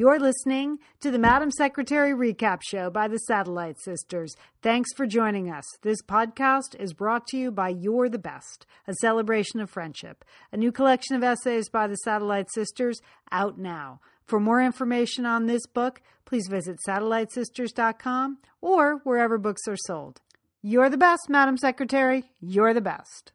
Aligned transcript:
You're 0.00 0.18
listening 0.18 0.78
to 1.00 1.10
the 1.10 1.18
Madam 1.18 1.50
Secretary 1.50 2.14
Recap 2.14 2.60
Show 2.62 2.88
by 2.88 3.06
the 3.06 3.18
Satellite 3.18 3.78
Sisters. 3.78 4.34
Thanks 4.62 4.94
for 4.96 5.04
joining 5.04 5.50
us. 5.50 5.66
This 5.82 6.00
podcast 6.00 6.74
is 6.80 6.94
brought 6.94 7.26
to 7.26 7.36
you 7.36 7.50
by 7.50 7.68
You're 7.68 8.08
the 8.08 8.18
Best, 8.18 8.64
a 8.88 8.94
celebration 8.94 9.60
of 9.60 9.68
friendship, 9.68 10.24
a 10.52 10.56
new 10.56 10.72
collection 10.72 11.16
of 11.16 11.22
essays 11.22 11.68
by 11.68 11.86
the 11.86 11.96
Satellite 11.96 12.50
Sisters 12.50 13.02
out 13.30 13.58
now. 13.58 14.00
For 14.24 14.40
more 14.40 14.62
information 14.62 15.26
on 15.26 15.44
this 15.44 15.66
book, 15.66 16.00
please 16.24 16.48
visit 16.48 16.78
satellitesisters.com 16.88 18.38
or 18.62 19.02
wherever 19.04 19.36
books 19.36 19.68
are 19.68 19.76
sold. 19.76 20.22
You're 20.62 20.88
the 20.88 20.96
best, 20.96 21.28
Madam 21.28 21.58
Secretary. 21.58 22.24
You're 22.40 22.72
the 22.72 22.80
best. 22.80 23.32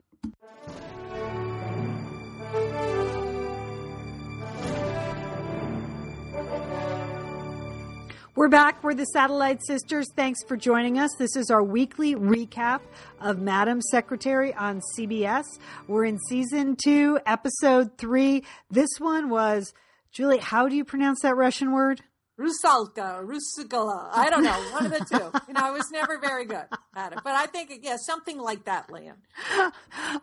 We're 8.38 8.50
back. 8.50 8.84
We're 8.84 8.94
the 8.94 9.06
Satellite 9.06 9.62
Sisters. 9.66 10.08
Thanks 10.14 10.44
for 10.44 10.58
joining 10.58 11.00
us. 11.00 11.10
This 11.18 11.38
is 11.38 11.50
our 11.50 11.64
weekly 11.64 12.16
recap 12.16 12.82
of 13.22 13.40
Madam 13.40 13.82
Secretary 13.82 14.54
on 14.54 14.82
CBS. 14.98 15.46
We're 15.88 16.04
in 16.04 16.20
season 16.28 16.76
two, 16.76 17.18
episode 17.26 17.98
three. 17.98 18.44
This 18.70 18.90
one 19.00 19.30
was, 19.30 19.74
Julie, 20.12 20.40
how 20.40 20.68
do 20.68 20.76
you 20.76 20.84
pronounce 20.84 21.22
that 21.22 21.38
Russian 21.38 21.72
word? 21.72 22.02
Rusalka, 22.38 23.26
Rusugala. 23.26 24.10
I 24.12 24.30
don't 24.30 24.44
know. 24.44 24.60
One 24.74 24.86
of 24.86 24.92
the 24.92 25.06
two. 25.06 25.32
You 25.48 25.54
know, 25.54 25.62
I 25.62 25.72
was 25.72 25.90
never 25.90 26.20
very 26.20 26.44
good 26.44 26.66
at 26.94 27.14
it. 27.14 27.20
But 27.24 27.34
I 27.34 27.46
think, 27.46 27.72
yeah, 27.82 27.96
something 27.96 28.38
like 28.38 28.66
that, 28.66 28.92
Lian. 28.92 29.14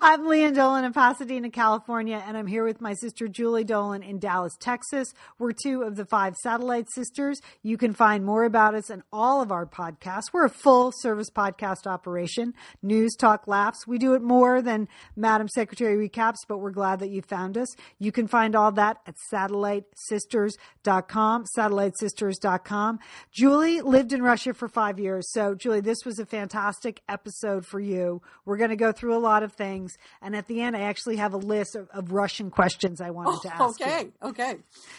I'm 0.00 0.26
Lian 0.26 0.54
Dolan 0.54 0.84
in 0.84 0.92
Pasadena, 0.92 1.48
California, 1.48 2.22
and 2.26 2.36
I'm 2.36 2.46
here 2.46 2.66
with 2.66 2.82
my 2.82 2.92
sister 2.92 3.28
Julie 3.28 3.64
Dolan 3.64 4.02
in 4.02 4.18
Dallas, 4.18 4.52
Texas. 4.60 5.14
We're 5.38 5.52
two 5.52 5.84
of 5.84 5.96
the 5.96 6.04
five 6.04 6.36
satellite 6.36 6.90
sisters. 6.92 7.40
You 7.62 7.78
can 7.78 7.94
find 7.94 8.26
more 8.26 8.44
about 8.44 8.74
us 8.74 8.90
and 8.90 9.02
all 9.10 9.40
of 9.40 9.50
our 9.50 9.64
podcasts. 9.64 10.34
We're 10.34 10.44
a 10.44 10.50
full 10.50 10.92
service 10.94 11.30
podcast 11.30 11.86
operation. 11.86 12.52
News, 12.82 13.16
talk, 13.18 13.48
laughs. 13.48 13.86
We 13.86 13.96
do 13.96 14.12
it 14.12 14.20
more 14.20 14.60
than 14.60 14.86
Madam 15.16 15.48
Secretary 15.48 15.96
recaps, 16.08 16.40
but 16.46 16.58
we're 16.58 16.72
glad 16.72 16.98
that 16.98 17.08
you 17.08 17.22
found 17.22 17.56
us. 17.56 17.74
You 17.98 18.12
can 18.12 18.26
find 18.26 18.54
all 18.54 18.72
that 18.72 18.98
at 19.06 19.14
satellitesisters.com. 19.32 21.46
Satellite 21.46 21.96
sisters.com. 22.02 22.98
Julie 23.30 23.80
lived 23.80 24.12
in 24.12 24.22
Russia 24.22 24.52
for 24.52 24.66
five 24.66 24.98
years. 24.98 25.30
So, 25.30 25.54
Julie, 25.54 25.80
this 25.80 26.04
was 26.04 26.18
a 26.18 26.26
fantastic 26.26 27.00
episode 27.08 27.64
for 27.64 27.78
you. 27.78 28.20
We're 28.44 28.56
going 28.56 28.70
to 28.70 28.76
go 28.76 28.90
through 28.90 29.16
a 29.16 29.20
lot 29.20 29.44
of 29.44 29.52
things. 29.52 29.96
And 30.20 30.34
at 30.34 30.48
the 30.48 30.60
end, 30.60 30.76
I 30.76 30.80
actually 30.80 31.16
have 31.16 31.32
a 31.32 31.38
list 31.38 31.76
of, 31.76 31.88
of 31.90 32.10
Russian 32.10 32.50
questions 32.50 33.00
I 33.00 33.10
wanted 33.10 33.34
oh, 33.36 33.40
to 33.42 33.54
ask. 33.54 33.60
Oh, 33.60 33.70
okay, 33.70 34.02
you. 34.02 34.28
okay. 34.30 34.56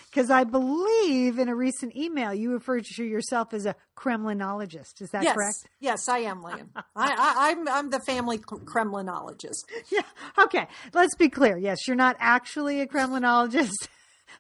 Because 0.10 0.30
I 0.30 0.46
believe 0.46 1.40
in 1.40 1.50
a 1.50 1.56
recent 1.56 1.96
email 1.96 2.34
you 2.34 2.54
referred 2.54 2.86
to 2.86 3.04
yourself 3.04 3.54
as 3.54 3.66
a 3.66 3.76
Kremlinologist. 3.98 5.02
Is 5.02 5.10
that 5.12 5.24
yes. 5.24 5.36
correct? 5.36 5.68
Yes, 5.80 6.08
I 6.08 6.20
am, 6.20 6.42
Lian. 6.42 6.70
I, 6.96 7.52
am 7.52 7.68
I'm, 7.68 7.68
I'm 7.68 7.90
the 7.90 8.00
family 8.06 8.38
Kremlinologist. 8.38 9.66
Yeah. 9.92 10.02
Okay. 10.40 10.68
Let's 10.94 11.16
be 11.16 11.30
clear. 11.30 11.58
Yes, 11.58 11.88
you're 11.88 11.98
not 11.98 12.16
actually 12.20 12.80
a 12.80 12.88
Kremlinologist. 12.88 13.88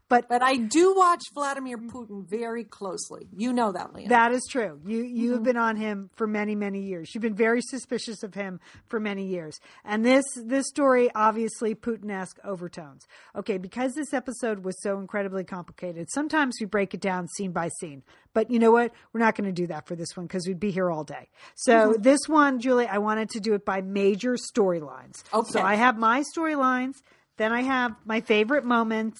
But 0.09 0.29
but 0.29 0.41
I 0.41 0.57
do 0.57 0.93
watch 0.95 1.21
Vladimir 1.33 1.77
Putin 1.77 2.27
very 2.29 2.63
closely. 2.63 3.27
You 3.35 3.53
know 3.53 3.71
that, 3.71 3.93
Leah. 3.93 4.09
That 4.09 4.31
is 4.31 4.43
true. 4.49 4.79
You 4.85 5.03
you 5.03 5.25
mm-hmm. 5.25 5.33
have 5.33 5.43
been 5.43 5.57
on 5.57 5.75
him 5.75 6.09
for 6.15 6.27
many 6.27 6.55
many 6.55 6.81
years. 6.81 7.13
You've 7.13 7.21
been 7.21 7.35
very 7.35 7.61
suspicious 7.61 8.23
of 8.23 8.33
him 8.33 8.59
for 8.87 8.99
many 8.99 9.25
years. 9.27 9.59
And 9.83 10.05
this 10.05 10.25
this 10.35 10.67
story 10.67 11.09
obviously 11.15 11.75
Putin-esque 11.75 12.37
overtones. 12.43 13.07
Okay, 13.35 13.57
because 13.57 13.93
this 13.93 14.13
episode 14.13 14.63
was 14.63 14.81
so 14.81 14.99
incredibly 14.99 15.43
complicated. 15.43 16.09
Sometimes 16.11 16.55
we 16.59 16.65
break 16.65 16.93
it 16.93 17.01
down 17.01 17.27
scene 17.27 17.51
by 17.51 17.69
scene. 17.79 18.03
But 18.33 18.49
you 18.49 18.59
know 18.59 18.71
what? 18.71 18.91
We're 19.11 19.19
not 19.19 19.35
going 19.35 19.47
to 19.47 19.53
do 19.53 19.67
that 19.67 19.87
for 19.87 19.95
this 19.95 20.17
one 20.17 20.25
because 20.25 20.47
we'd 20.47 20.59
be 20.59 20.71
here 20.71 20.91
all 20.91 21.03
day. 21.03 21.29
So 21.55 21.91
mm-hmm. 21.91 22.01
this 22.01 22.21
one, 22.27 22.59
Julie, 22.59 22.87
I 22.87 22.97
wanted 22.97 23.29
to 23.31 23.39
do 23.39 23.53
it 23.53 23.65
by 23.65 23.81
major 23.81 24.33
storylines. 24.33 25.23
Okay. 25.33 25.51
So 25.51 25.61
I 25.61 25.75
have 25.75 25.97
my 25.97 26.23
storylines. 26.35 26.95
Then 27.37 27.51
I 27.51 27.61
have 27.61 27.95
my 28.05 28.21
favorite 28.21 28.63
moments 28.63 29.19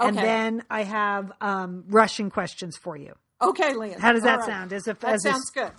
and 0.00 0.16
then 0.16 0.64
I 0.70 0.82
have 0.84 1.32
um, 1.40 1.84
Russian 1.88 2.30
questions 2.30 2.76
for 2.76 2.96
you. 2.96 3.14
Okay, 3.42 3.74
Lian. 3.74 3.98
How 3.98 4.12
does 4.12 4.22
that 4.22 4.40
right. 4.40 4.46
sound? 4.46 4.72
As 4.72 4.86
a 4.86 4.94
that 4.94 5.14
as 5.14 5.22
sounds 5.22 5.50
a, 5.56 5.60
good. 5.60 5.72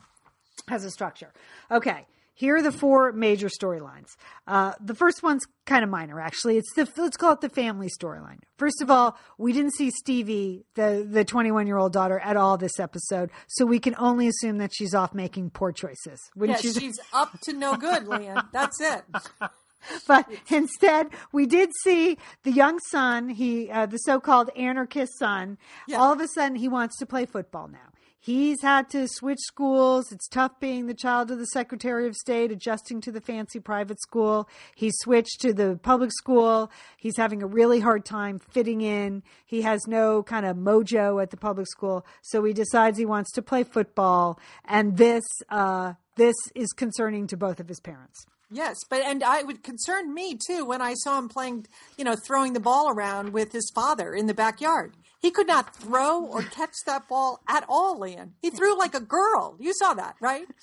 As 0.69 0.85
a 0.85 0.91
structure. 0.91 1.31
Okay. 1.69 2.05
Here 2.33 2.55
are 2.55 2.61
the 2.63 2.71
four 2.71 3.11
major 3.11 3.49
storylines. 3.49 4.15
Uh, 4.47 4.73
the 4.79 4.95
first 4.95 5.21
one's 5.21 5.43
kind 5.67 5.83
of 5.83 5.91
minor, 5.91 6.19
actually. 6.19 6.57
It's 6.57 6.73
the 6.73 6.89
let's 6.97 7.15
call 7.15 7.33
it 7.33 7.41
the 7.41 7.49
family 7.49 7.87
storyline. 7.87 8.39
First 8.57 8.81
of 8.81 8.89
all, 8.89 9.15
we 9.37 9.53
didn't 9.53 9.75
see 9.75 9.91
Stevie, 9.91 10.65
the 10.73 11.07
the 11.07 11.23
21 11.23 11.67
year 11.67 11.77
old 11.77 11.93
daughter, 11.93 12.19
at 12.19 12.37
all 12.37 12.57
this 12.57 12.79
episode, 12.79 13.29
so 13.47 13.65
we 13.65 13.79
can 13.79 13.93
only 13.99 14.27
assume 14.27 14.57
that 14.57 14.71
she's 14.73 14.95
off 14.95 15.13
making 15.13 15.51
poor 15.51 15.71
choices. 15.71 16.19
Yeah, 16.35 16.55
she's 16.55 16.99
up 17.13 17.39
to 17.41 17.53
no 17.53 17.75
good, 17.75 18.07
Lian. 18.07 18.41
That's 18.51 18.81
it. 18.81 19.03
but 20.07 20.29
instead 20.49 21.07
we 21.31 21.45
did 21.45 21.69
see 21.83 22.17
the 22.43 22.51
young 22.51 22.79
son 22.89 23.29
he 23.29 23.69
uh, 23.69 23.85
the 23.85 23.97
so-called 23.97 24.49
anarchist 24.55 25.17
son. 25.17 25.57
Yeah. 25.87 25.97
all 25.97 26.13
of 26.13 26.19
a 26.21 26.27
sudden 26.27 26.55
he 26.55 26.67
wants 26.67 26.97
to 26.99 27.05
play 27.05 27.25
football 27.25 27.67
now. 27.67 27.91
He's 28.23 28.61
had 28.61 28.87
to 28.91 29.07
switch 29.07 29.39
schools. 29.39 30.11
It's 30.11 30.27
tough 30.27 30.59
being 30.59 30.85
the 30.85 30.93
child 30.93 31.31
of 31.31 31.39
the 31.39 31.47
secretary 31.47 32.05
of 32.07 32.15
state 32.15 32.51
adjusting 32.51 33.01
to 33.01 33.11
the 33.11 33.19
fancy 33.19 33.59
private 33.59 33.99
school. 33.99 34.47
He 34.75 34.91
switched 34.93 35.41
to 35.41 35.53
the 35.53 35.79
public 35.81 36.11
school. 36.11 36.69
He's 36.97 37.17
having 37.17 37.41
a 37.41 37.47
really 37.47 37.79
hard 37.79 38.05
time 38.05 38.37
fitting 38.37 38.81
in. 38.81 39.23
He 39.43 39.63
has 39.63 39.87
no 39.87 40.21
kind 40.21 40.45
of 40.45 40.55
mojo 40.55 41.19
at 41.19 41.31
the 41.31 41.37
public 41.37 41.65
school. 41.65 42.05
So 42.21 42.43
he 42.43 42.53
decides 42.53 42.99
he 42.99 43.05
wants 43.05 43.31
to 43.31 43.41
play 43.41 43.63
football. 43.63 44.39
And 44.65 44.97
this 44.97 45.23
uh, 45.49 45.93
this 46.15 46.35
is 46.53 46.71
concerning 46.73 47.25
to 47.25 47.37
both 47.37 47.59
of 47.59 47.67
his 47.67 47.79
parents 47.79 48.27
Yes, 48.51 48.83
but 48.89 49.01
and 49.01 49.23
I 49.23 49.43
would 49.43 49.63
concern 49.63 50.13
me 50.13 50.35
too 50.35 50.65
when 50.65 50.81
I 50.81 50.93
saw 50.93 51.17
him 51.17 51.29
playing, 51.29 51.67
you 51.97 52.03
know, 52.03 52.15
throwing 52.15 52.51
the 52.51 52.59
ball 52.59 52.89
around 52.89 53.31
with 53.31 53.53
his 53.53 53.71
father 53.73 54.13
in 54.13 54.27
the 54.27 54.33
backyard. 54.33 54.95
He 55.19 55.31
could 55.31 55.47
not 55.47 55.75
throw 55.75 56.23
or 56.23 56.41
catch 56.41 56.73
that 56.85 57.07
ball 57.07 57.39
at 57.47 57.63
all, 57.69 57.99
Lian. 57.99 58.33
He 58.41 58.49
threw 58.49 58.77
like 58.77 58.93
a 58.93 58.99
girl. 58.99 59.55
You 59.59 59.73
saw 59.73 59.93
that, 59.93 60.15
right? 60.19 60.47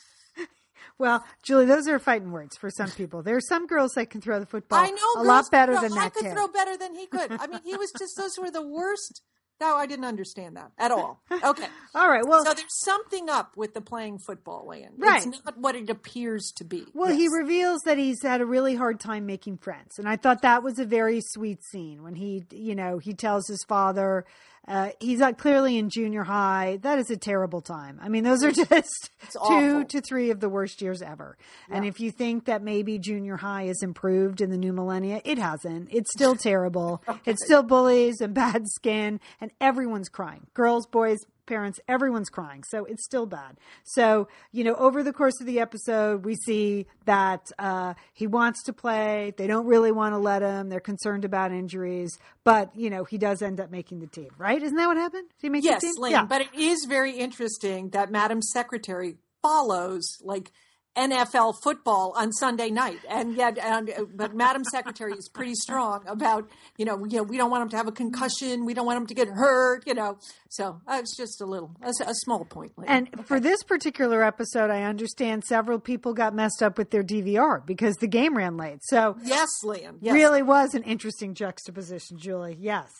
Well, 0.98 1.24
Julie, 1.44 1.66
those 1.66 1.86
are 1.86 2.00
fighting 2.00 2.32
words 2.32 2.56
for 2.56 2.70
some 2.70 2.90
people. 2.90 3.22
There 3.22 3.36
are 3.36 3.40
some 3.40 3.68
girls 3.68 3.92
that 3.92 4.10
can 4.10 4.20
throw 4.20 4.40
the 4.40 4.46
football 4.46 4.80
I 4.80 4.90
know 4.90 5.22
a 5.22 5.22
lot 5.22 5.44
better 5.48 5.74
throw, 5.74 5.82
than 5.82 5.92
that 5.92 6.06
I 6.06 6.08
could 6.08 6.24
kid. 6.24 6.32
throw 6.32 6.48
better 6.48 6.76
than 6.76 6.96
he 6.96 7.06
could. 7.06 7.30
I 7.38 7.46
mean, 7.46 7.60
he 7.64 7.76
was 7.76 7.92
just 7.98 8.16
those 8.16 8.36
were 8.36 8.50
the 8.50 8.66
worst 8.66 9.22
no, 9.60 9.76
I 9.76 9.86
didn't 9.86 10.04
understand 10.04 10.56
that 10.56 10.72
at 10.78 10.90
all. 10.90 11.20
Okay. 11.30 11.66
all 11.94 12.08
right. 12.08 12.24
Well, 12.26 12.44
so 12.44 12.54
there's 12.54 12.66
something 12.68 13.28
up 13.28 13.56
with 13.56 13.74
the 13.74 13.80
playing 13.80 14.18
football, 14.18 14.66
Lian. 14.68 14.92
Right. 14.96 15.24
It's 15.24 15.44
not 15.44 15.58
what 15.58 15.74
it 15.74 15.90
appears 15.90 16.52
to 16.56 16.64
be. 16.64 16.84
Well, 16.94 17.10
yes. 17.10 17.18
he 17.18 17.28
reveals 17.28 17.80
that 17.84 17.98
he's 17.98 18.22
had 18.22 18.40
a 18.40 18.46
really 18.46 18.74
hard 18.74 19.00
time 19.00 19.26
making 19.26 19.58
friends, 19.58 19.98
and 19.98 20.08
I 20.08 20.16
thought 20.16 20.42
that 20.42 20.62
was 20.62 20.78
a 20.78 20.84
very 20.84 21.20
sweet 21.20 21.62
scene 21.64 22.02
when 22.02 22.14
he, 22.14 22.44
you 22.50 22.74
know, 22.74 22.98
he 22.98 23.14
tells 23.14 23.46
his 23.48 23.64
father 23.64 24.24
uh, 24.68 24.90
he's 25.00 25.20
uh, 25.20 25.32
clearly 25.32 25.78
in 25.78 25.88
junior 25.88 26.24
high. 26.24 26.78
That 26.82 26.98
is 26.98 27.10
a 27.10 27.16
terrible 27.16 27.60
time. 27.62 27.98
I 28.02 28.08
mean, 28.08 28.22
those 28.22 28.44
are 28.44 28.52
just 28.52 29.10
two 29.48 29.84
to 29.84 30.00
three 30.00 30.30
of 30.30 30.40
the 30.40 30.48
worst 30.48 30.82
years 30.82 31.00
ever. 31.00 31.38
Yeah. 31.68 31.76
And 31.76 31.86
if 31.86 32.00
you 32.00 32.10
think 32.10 32.44
that 32.44 32.62
maybe 32.62 32.98
junior 32.98 33.36
high 33.38 33.64
has 33.64 33.82
improved 33.82 34.40
in 34.40 34.50
the 34.50 34.58
new 34.58 34.72
millennia, 34.72 35.22
it 35.24 35.38
hasn't. 35.38 35.88
It's 35.90 36.10
still 36.12 36.36
terrible. 36.42 37.02
okay. 37.08 37.32
It's 37.32 37.44
still 37.44 37.62
bullies 37.62 38.20
and 38.20 38.34
bad 38.34 38.68
skin, 38.68 39.20
and 39.40 39.50
everyone's 39.60 40.08
crying. 40.08 40.46
Girls, 40.54 40.86
boys, 40.86 41.18
parents, 41.48 41.80
everyone's 41.88 42.28
crying. 42.28 42.62
So 42.62 42.84
it's 42.84 43.04
still 43.04 43.26
bad. 43.26 43.56
So, 43.82 44.28
you 44.52 44.62
know, 44.62 44.74
over 44.74 45.02
the 45.02 45.12
course 45.12 45.40
of 45.40 45.46
the 45.46 45.58
episode, 45.58 46.24
we 46.24 46.36
see 46.36 46.86
that 47.06 47.50
uh, 47.58 47.94
he 48.12 48.26
wants 48.26 48.62
to 48.64 48.72
play. 48.72 49.34
They 49.36 49.46
don't 49.46 49.66
really 49.66 49.90
want 49.90 50.12
to 50.12 50.18
let 50.18 50.42
him. 50.42 50.68
They're 50.68 50.78
concerned 50.78 51.24
about 51.24 51.50
injuries. 51.50 52.18
But, 52.44 52.76
you 52.76 52.90
know, 52.90 53.04
he 53.04 53.18
does 53.18 53.42
end 53.42 53.60
up 53.60 53.70
making 53.70 54.00
the 54.00 54.06
team, 54.06 54.30
right? 54.38 54.62
Isn't 54.62 54.76
that 54.76 54.86
what 54.86 54.96
happened? 54.96 55.28
Did 55.40 55.46
he 55.46 55.48
make 55.48 55.64
yes, 55.64 55.80
the 55.80 55.88
team? 55.88 55.94
Lynn, 55.98 56.12
yeah. 56.12 56.24
But 56.24 56.42
it 56.42 56.54
is 56.54 56.84
very 56.84 57.18
interesting 57.18 57.90
that 57.90 58.10
Madam 58.10 58.42
Secretary 58.42 59.16
follows, 59.42 60.18
like, 60.22 60.52
NFL 60.98 61.54
football 61.62 62.12
on 62.16 62.32
Sunday 62.32 62.70
night, 62.70 62.98
and 63.08 63.34
yet, 63.36 63.56
and, 63.58 63.90
but 64.14 64.34
Madam 64.34 64.64
Secretary 64.64 65.12
is 65.12 65.28
pretty 65.28 65.54
strong 65.54 66.02
about 66.06 66.48
you 66.76 66.84
know, 66.84 67.04
you 67.04 67.18
know 67.18 67.22
we 67.22 67.36
don't 67.36 67.50
want 67.50 67.62
him 67.62 67.68
to 67.70 67.76
have 67.76 67.86
a 67.86 67.92
concussion, 67.92 68.64
we 68.64 68.74
don't 68.74 68.86
want 68.86 68.96
him 68.98 69.06
to 69.06 69.14
get 69.14 69.28
hurt, 69.28 69.86
you 69.86 69.94
know. 69.94 70.18
So 70.50 70.80
uh, 70.86 70.98
it's 71.00 71.16
just 71.16 71.40
a 71.40 71.46
little 71.46 71.70
a, 71.82 71.90
a 72.04 72.14
small 72.14 72.44
point. 72.44 72.72
And 72.86 73.08
okay. 73.08 73.22
for 73.22 73.38
this 73.40 73.62
particular 73.62 74.24
episode, 74.24 74.70
I 74.70 74.82
understand 74.82 75.44
several 75.44 75.78
people 75.78 76.14
got 76.14 76.34
messed 76.34 76.62
up 76.62 76.76
with 76.76 76.90
their 76.90 77.04
DVR 77.04 77.64
because 77.64 77.96
the 77.96 78.08
game 78.08 78.36
ran 78.36 78.56
late. 78.56 78.80
So 78.82 79.16
yes, 79.22 79.48
Lian, 79.64 79.98
yes. 80.00 80.12
really 80.12 80.42
was 80.42 80.74
an 80.74 80.82
interesting 80.82 81.34
juxtaposition, 81.34 82.18
Julie. 82.18 82.56
Yes. 82.58 82.90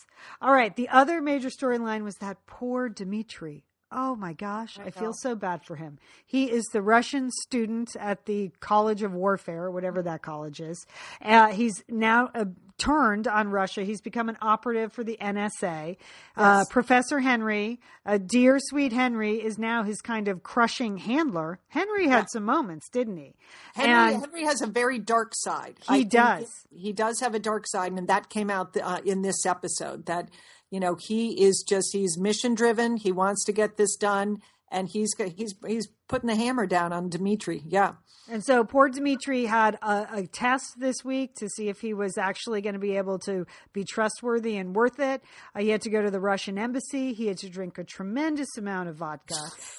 All 0.41 0.53
right. 0.53 0.75
The 0.75 0.89
other 0.89 1.21
major 1.21 1.49
storyline 1.49 2.05
was 2.05 2.17
that 2.17 2.39
poor 2.47 2.89
Dimitri 2.89 3.65
Oh 3.91 4.15
my 4.17 4.35
gosh, 4.35 4.79
I, 4.79 4.85
I 4.85 4.91
feel 4.91 5.13
so 5.15 5.35
bad 5.35 5.65
for 5.65 5.75
him. 5.77 5.99
He 6.27 6.51
is 6.51 6.65
the 6.73 6.83
Russian 6.83 7.31
student 7.31 7.97
at 7.99 8.27
the 8.27 8.51
College 8.61 9.03
of 9.03 9.15
Warfare, 9.15 9.71
whatever 9.71 10.03
that 10.03 10.21
college 10.21 10.61
is. 10.61 10.87
Uh, 11.23 11.49
he's 11.49 11.83
now 11.89 12.29
uh, 12.35 12.45
turned 12.77 13.27
on 13.27 13.49
Russia. 13.49 13.85
He's 13.85 14.03
become 14.03 14.29
an 14.29 14.37
operative 14.43 14.93
for 14.93 15.03
the 15.05 15.17
NSA. 15.21 15.97
Uh, 16.37 16.65
Professor 16.69 17.21
Henry, 17.21 17.81
uh, 18.05 18.19
dear 18.19 18.59
sweet 18.61 18.93
Henry, 18.93 19.37
is 19.43 19.59
now 19.59 19.83
his 19.85 20.03
kind 20.03 20.29
of 20.29 20.43
crushing 20.43 20.99
handler. 20.99 21.59
Henry 21.69 22.09
had 22.09 22.25
Yeah. 22.25 22.27
some 22.35 22.45
moments, 22.45 22.91
didn't 22.91 23.17
he? 23.17 23.35
Henry, 23.75 24.13
And- 24.15 24.21
Henry 24.23 24.45
has 24.45 24.61
a 24.61 24.67
very 24.67 24.99
dark 24.99 25.33
side. 25.35 25.77
He 25.89 26.01
think 26.01 26.11
does. 26.11 26.47
He 26.71 26.93
does 26.93 27.21
have 27.21 27.35
a 27.35 27.39
dark 27.41 27.65
side, 27.67 27.93
and 27.93 28.07
that 28.09 28.29
came 28.29 28.51
out 28.51 28.77
uh, 28.77 29.01
in 29.05 29.23
this 29.23 29.47
episode. 29.47 30.05
That 30.05 30.29
you 30.71 30.81
know 30.81 30.95
he 30.95 31.43
is 31.45 31.65
just 31.67 31.93
he's 31.93 32.19
mission 32.19 32.55
driven. 32.55 32.97
He 32.97 33.13
wants 33.13 33.45
to 33.45 33.53
get 33.53 33.77
this 33.77 33.97
done, 33.97 34.39
and 34.71 34.89
he's 34.89 35.15
he's 35.37 35.55
he's 35.67 35.89
putting 36.09 36.27
the 36.29 36.37
hammer 36.37 36.67
down 36.67 36.93
on 36.93 37.09
Dmitry. 37.11 37.63
Yeah, 37.67 37.93
And 38.31 38.43
so 38.43 38.65
poor 38.65 38.89
Dmitry 38.89 39.45
had 39.45 39.75
a, 39.83 40.07
a 40.13 40.27
test 40.27 40.65
this 40.79 41.05
week 41.05 41.35
to 41.37 41.49
see 41.51 41.69
if 41.69 41.81
he 41.81 41.93
was 41.93 42.17
actually 42.17 42.63
going 42.63 42.73
to 42.73 42.79
be 42.79 42.97
able 42.97 43.19
to 43.21 43.47
be 43.75 43.85
trustworthy 43.85 44.57
and 44.57 44.75
worth 44.75 44.99
it. 45.01 45.23
Uh, 45.55 45.61
he 45.61 45.69
had 45.69 45.83
to 45.83 45.91
go 45.91 46.01
to 46.01 46.11
the 46.11 46.19
Russian 46.21 46.57
embassy. 46.59 47.13
He 47.13 47.27
had 47.27 47.37
to 47.39 47.51
drink 47.51 47.77
a 47.77 47.85
tremendous 47.85 48.57
amount 48.57 48.89
of 48.89 48.97
vodka. 48.97 49.35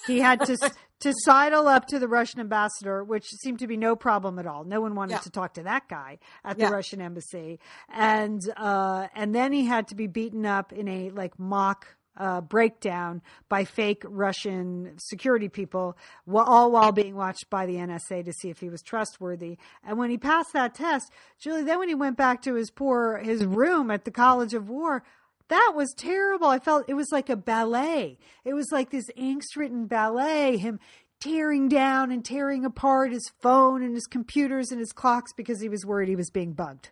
He 0.05 0.19
had 0.19 0.45
to 0.45 0.55
to 0.99 1.13
sidle 1.23 1.67
up 1.67 1.87
to 1.87 1.97
the 1.97 2.07
Russian 2.07 2.41
ambassador, 2.41 3.03
which 3.03 3.25
seemed 3.41 3.57
to 3.59 3.67
be 3.67 3.77
no 3.77 3.95
problem 3.95 4.37
at 4.37 4.45
all. 4.45 4.63
No 4.65 4.81
one 4.81 4.93
wanted 4.93 5.13
Yeah. 5.13 5.19
to 5.19 5.29
talk 5.31 5.53
to 5.55 5.63
that 5.63 5.87
guy 5.89 6.19
at 6.45 6.59
Yeah. 6.59 6.67
the 6.67 6.73
Russian 6.75 7.01
embassy, 7.01 7.59
and 7.91 8.41
uh, 8.55 9.07
and 9.15 9.33
then 9.33 9.51
he 9.51 9.65
had 9.65 9.87
to 9.87 9.95
be 9.95 10.05
beaten 10.07 10.45
up 10.45 10.73
in 10.73 10.87
a 10.87 11.09
like 11.09 11.39
mock 11.39 11.95
uh, 12.19 12.41
breakdown 12.41 13.21
by 13.47 13.63
fake 13.63 14.03
Russian 14.05 14.93
security 14.97 15.49
people, 15.49 15.97
all 16.31 16.71
while 16.71 16.91
being 16.91 17.15
watched 17.15 17.49
by 17.49 17.65
the 17.65 17.75
NSA 17.75 18.25
to 18.25 18.33
see 18.33 18.49
if 18.49 18.59
he 18.59 18.69
was 18.69 18.81
trustworthy. 18.81 19.57
And 19.83 19.97
when 19.97 20.09
he 20.09 20.17
passed 20.17 20.53
that 20.53 20.75
test, 20.75 21.11
Julie, 21.39 21.63
then 21.63 21.79
when 21.79 21.87
he 21.87 21.95
went 21.95 22.17
back 22.17 22.41
to 22.43 22.55
his 22.55 22.69
poor 22.69 23.17
his 23.17 23.45
room 23.45 23.89
at 23.89 24.05
the 24.05 24.11
College 24.11 24.53
of 24.53 24.69
War. 24.69 25.03
That 25.47 25.73
was 25.75 25.95
terrible. 25.97 26.47
I 26.47 26.59
felt 26.59 26.87
it 26.87 26.93
was 26.93 27.11
like 27.11 27.29
a 27.29 27.35
ballet. 27.35 28.19
It 28.45 28.53
was 28.53 28.71
like 28.71 28.91
this 28.91 29.09
angst 29.17 29.55
ridden 29.55 29.87
ballet, 29.87 30.57
him 30.57 30.79
tearing 31.19 31.67
down 31.67 32.11
and 32.11 32.23
tearing 32.23 32.65
apart 32.65 33.11
his 33.11 33.31
phone 33.41 33.81
and 33.81 33.93
his 33.93 34.05
computers 34.05 34.71
and 34.71 34.79
his 34.79 34.91
clocks 34.91 35.33
because 35.33 35.59
he 35.59 35.67
was 35.67 35.85
worried 35.85 36.07
he 36.07 36.15
was 36.15 36.29
being 36.29 36.53
bugged. 36.53 36.91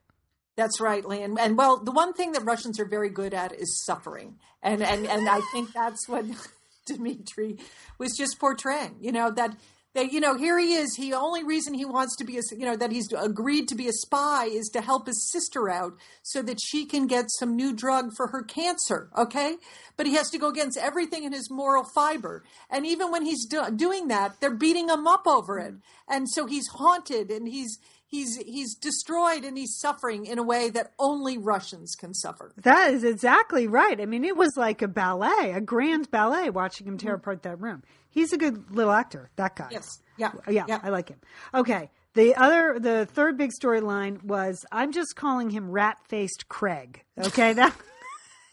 That's 0.57 0.81
right, 0.81 1.05
Lynn. 1.05 1.37
And 1.39 1.55
well, 1.55 1.77
the 1.77 1.91
one 1.91 2.13
thing 2.13 2.31
that 2.31 2.43
Russians 2.43 2.79
are 2.79 2.85
very 2.85 3.09
good 3.09 3.33
at 3.33 3.53
is 3.53 3.83
suffering, 3.85 4.39
and 4.63 4.81
and 4.81 5.05
and 5.05 5.29
I 5.29 5.39
think 5.53 5.71
that's 5.71 6.09
what 6.09 6.25
Dmitry 6.87 7.59
was 7.99 8.17
just 8.17 8.39
portraying. 8.39 8.97
You 8.99 9.13
know 9.13 9.31
that. 9.31 9.55
That, 9.93 10.11
you 10.11 10.19
know, 10.19 10.37
here 10.37 10.59
he 10.59 10.75
is. 10.75 10.95
He 10.95 11.11
only 11.11 11.43
reason 11.43 11.73
he 11.73 11.85
wants 11.85 12.15
to 12.17 12.23
be 12.23 12.37
a, 12.37 12.41
you 12.55 12.67
know, 12.67 12.75
that 12.75 12.91
he's 12.91 13.11
agreed 13.13 13.67
to 13.69 13.73
be 13.73 13.87
a 13.87 13.91
spy 13.91 14.45
is 14.45 14.69
to 14.73 14.81
help 14.81 15.07
his 15.07 15.31
sister 15.31 15.71
out 15.71 15.93
so 16.21 16.43
that 16.43 16.59
she 16.61 16.85
can 16.85 17.07
get 17.07 17.31
some 17.39 17.55
new 17.55 17.73
drug 17.73 18.11
for 18.15 18.27
her 18.27 18.43
cancer. 18.43 19.09
Okay, 19.17 19.55
but 19.95 20.05
he 20.05 20.13
has 20.13 20.29
to 20.31 20.37
go 20.37 20.49
against 20.49 20.77
everything 20.77 21.23
in 21.23 21.33
his 21.33 21.49
moral 21.49 21.83
fiber. 21.95 22.43
And 22.69 22.85
even 22.85 23.09
when 23.11 23.25
he's 23.25 23.47
do- 23.47 23.71
doing 23.75 24.09
that, 24.09 24.39
they're 24.39 24.53
beating 24.53 24.89
him 24.89 25.07
up 25.07 25.25
over 25.25 25.57
it. 25.57 25.73
And 26.07 26.29
so 26.29 26.45
he's 26.45 26.67
haunted 26.67 27.31
and 27.31 27.47
he's 27.47 27.79
he's 28.07 28.37
he's 28.37 28.75
destroyed 28.75 29.43
and 29.43 29.57
he's 29.57 29.77
suffering 29.77 30.25
in 30.25 30.39
a 30.39 30.43
way 30.43 30.69
that 30.69 30.93
only 30.97 31.37
Russians 31.37 31.95
can 31.95 32.13
suffer. 32.13 32.51
That 32.57 32.93
is 32.93 33.03
exactly 33.03 33.67
right. 33.67 33.99
I 33.99 34.05
mean, 34.05 34.25
it 34.25 34.35
was 34.35 34.53
like 34.57 34.81
a 34.81 34.87
ballet, 34.87 35.51
a 35.53 35.61
grand 35.61 36.09
ballet 36.09 36.49
watching 36.49 36.87
him 36.87 36.97
tear 36.97 37.11
mm-hmm. 37.11 37.21
apart 37.21 37.43
that 37.43 37.59
room. 37.59 37.83
He's 38.09 38.33
a 38.33 38.37
good 38.37 38.71
little 38.71 38.91
actor, 38.91 39.29
that 39.35 39.55
guy. 39.55 39.67
Yes. 39.71 40.01
Yeah. 40.17 40.31
Yeah, 40.49 40.65
Yeah. 40.67 40.79
I 40.81 40.89
like 40.89 41.09
him. 41.09 41.19
Okay. 41.53 41.91
The 42.13 42.33
other, 42.35 42.79
the 42.79 43.05
third 43.05 43.37
big 43.37 43.51
storyline 43.51 44.23
was 44.23 44.65
I'm 44.71 44.91
just 44.91 45.15
calling 45.15 45.51
him 45.51 45.69
rat 45.69 45.97
faced 46.07 46.49
Craig. 46.49 47.03
Okay. 47.19 47.53
That 47.57 47.75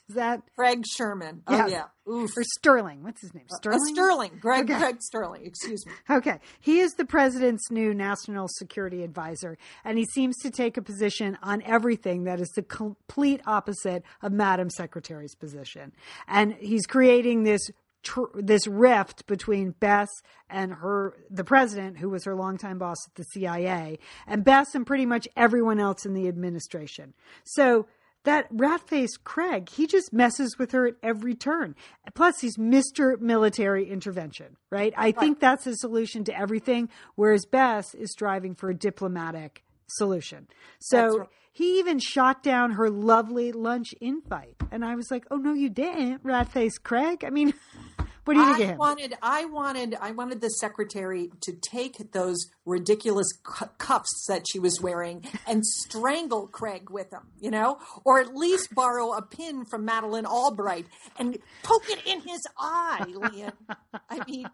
is 0.08 0.16
that 0.16 0.42
Greg 0.56 0.84
Sherman. 0.86 1.42
Oh 1.46 1.66
yeah. 1.66 1.84
Oof. 2.08 2.30
or 2.36 2.42
Sterling. 2.58 3.02
What's 3.02 3.22
his 3.22 3.32
name? 3.34 3.44
Uh, 3.50 3.56
Sterling. 3.56 3.94
Sterling. 3.94 4.30
Greg 4.40 4.64
Okay. 4.70 4.78
Greg 4.78 4.96
Sterling. 5.00 5.46
Excuse 5.46 5.86
me. 5.86 5.92
Okay. 6.10 6.38
He 6.60 6.80
is 6.80 6.92
the 6.94 7.06
president's 7.06 7.70
new 7.70 7.94
national 7.94 8.48
security 8.48 9.02
advisor, 9.02 9.56
and 9.84 9.96
he 9.96 10.04
seems 10.04 10.36
to 10.42 10.50
take 10.50 10.76
a 10.76 10.82
position 10.82 11.38
on 11.42 11.62
everything 11.62 12.24
that 12.24 12.40
is 12.40 12.50
the 12.54 12.62
complete 12.62 13.40
opposite 13.46 14.02
of 14.22 14.32
Madam 14.32 14.68
Secretary's 14.68 15.34
position. 15.34 15.92
And 16.28 16.54
he's 16.54 16.84
creating 16.86 17.44
this 17.44 17.70
tr- 18.02 18.24
this 18.34 18.66
rift 18.66 19.26
between 19.26 19.70
Bess 19.70 20.08
and 20.50 20.74
her 20.74 21.14
the 21.30 21.44
president 21.44 21.96
who 21.98 22.10
was 22.10 22.24
her 22.24 22.34
longtime 22.34 22.76
boss 22.78 22.98
at 23.08 23.14
the 23.14 23.24
CIA 23.24 23.98
and 24.26 24.44
Bess 24.44 24.74
and 24.74 24.86
pretty 24.86 25.06
much 25.06 25.26
everyone 25.36 25.80
else 25.80 26.04
in 26.04 26.12
the 26.12 26.28
administration. 26.28 27.14
So 27.44 27.86
that 28.25 28.47
rat 28.50 28.87
faced 28.87 29.25
Craig, 29.25 29.69
he 29.69 29.87
just 29.87 30.12
messes 30.12 30.59
with 30.59 30.73
her 30.73 30.87
at 30.88 30.94
every 31.03 31.35
turn. 31.35 31.75
Plus, 32.15 32.41
he's 32.41 32.56
Mr. 32.56 33.21
Military 33.21 33.88
Intervention, 33.88 34.56
right? 34.71 34.93
I 34.97 35.12
think 35.12 35.41
that's 35.41 35.65
the 35.65 35.75
solution 35.75 36.25
to 36.25 36.38
everything, 36.38 36.88
whereas 37.15 37.47
Bess 37.47 37.94
is 37.94 38.11
striving 38.12 38.55
for 38.55 38.71
a 38.71 38.75
diplomatic 38.75 39.62
solution. 39.88 40.49
So 40.79 41.19
right. 41.19 41.29
he 41.53 41.79
even 41.79 41.99
shot 41.99 42.43
down 42.43 42.73
her 42.73 42.91
lovely 42.91 43.53
lunch 43.53 43.94
invite. 44.00 44.56
And 44.71 44.85
I 44.85 44.94
was 44.94 45.11
like, 45.11 45.26
oh, 45.31 45.37
no, 45.37 45.53
you 45.53 45.69
didn't, 45.69 46.21
rat 46.23 46.50
faced 46.50 46.82
Craig. 46.82 47.25
I 47.25 47.31
mean, 47.31 47.55
what 48.25 48.35
do 48.35 48.41
you 48.41 48.55
think 48.56 48.69
I 48.69 48.73
him? 48.73 48.79
wanted, 48.79 49.15
I 49.23 49.44
wanted, 49.44 49.94
I 50.00 50.11
wanted 50.12 50.41
the 50.41 50.49
secretary 50.49 51.31
to 51.43 51.53
take 51.53 52.12
those 52.12 52.47
ridiculous 52.65 53.26
cu- 53.43 53.67
cuffs 53.79 54.25
that 54.29 54.44
she 54.50 54.59
was 54.59 54.81
wearing 54.81 55.25
and 55.47 55.65
strangle 55.65 56.47
Craig 56.47 56.91
with 56.91 57.11
them, 57.11 57.29
you 57.41 57.50
know, 57.50 57.79
or 58.05 58.21
at 58.21 58.35
least 58.35 58.75
borrow 58.75 59.12
a 59.12 59.23
pin 59.23 59.65
from 59.65 59.85
Madeleine 59.85 60.26
Albright 60.26 60.87
and 61.19 61.38
poke 61.62 61.88
it 61.91 62.00
in 62.06 62.21
his 62.21 62.41
eye, 62.59 63.05
Lian. 63.09 63.53
I 64.09 64.25
mean, 64.26 64.47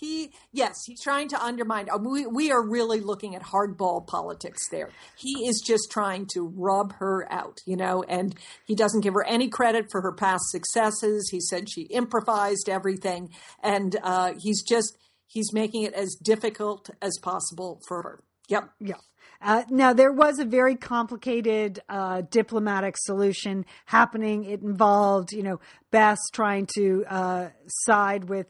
he, 0.00 0.32
yes, 0.52 0.74
he's 0.86 1.02
trying 1.02 1.28
to 1.28 1.42
undermine. 1.42 1.88
uh, 1.90 1.98
We, 1.98 2.26
we 2.26 2.50
are 2.50 2.66
really 2.66 3.00
looking 3.00 3.34
at 3.36 3.42
hardball 3.42 4.06
politics 4.06 4.68
there. 4.70 4.90
He 5.16 5.46
is 5.46 5.62
just 5.64 5.90
trying 5.90 6.26
to 6.34 6.52
rub 6.56 6.94
her 6.94 7.30
out, 7.30 7.58
you 7.66 7.76
know, 7.76 8.02
and 8.08 8.34
he 8.66 8.74
doesn't 8.74 9.02
give 9.02 9.14
her 9.14 9.26
any 9.26 9.48
credit 9.48 9.86
for 9.90 10.00
her 10.00 10.12
past 10.12 10.44
successes. 10.50 11.28
He 11.30 11.40
said 11.40 11.68
she 11.68 11.82
improvised 11.82 12.68
everything, 12.68 13.30
and 13.62 13.96
uh, 14.02 14.32
he's 14.38 14.62
just 14.62 14.96
he's 15.26 15.52
making 15.52 15.82
it 15.82 15.94
as 15.94 16.16
difficult 16.22 16.90
as 17.00 17.16
possible 17.22 17.80
for 17.86 18.02
her. 18.02 18.22
Yep. 18.48 18.70
yep 18.80 18.98
Uh, 19.42 19.62
now 19.70 19.92
there 19.92 20.12
was 20.12 20.38
a 20.38 20.44
very 20.44 20.76
complicated 20.76 21.80
uh, 21.88 22.22
diplomatic 22.30 22.96
solution 22.98 23.64
happening. 23.86 24.44
It 24.44 24.60
involved, 24.60 25.32
you 25.32 25.42
know, 25.42 25.60
Bess 25.90 26.18
trying 26.32 26.66
to 26.76 27.04
uh, 27.08 27.48
side 27.66 28.24
with, 28.28 28.48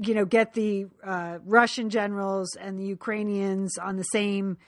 you 0.00 0.14
know, 0.14 0.24
get 0.24 0.54
the 0.54 0.86
uh, 1.04 1.38
Russian 1.44 1.90
generals 1.90 2.56
and 2.56 2.78
the 2.78 2.84
Ukrainians 2.84 3.78
on 3.78 3.96
the 3.96 4.04
same 4.04 4.58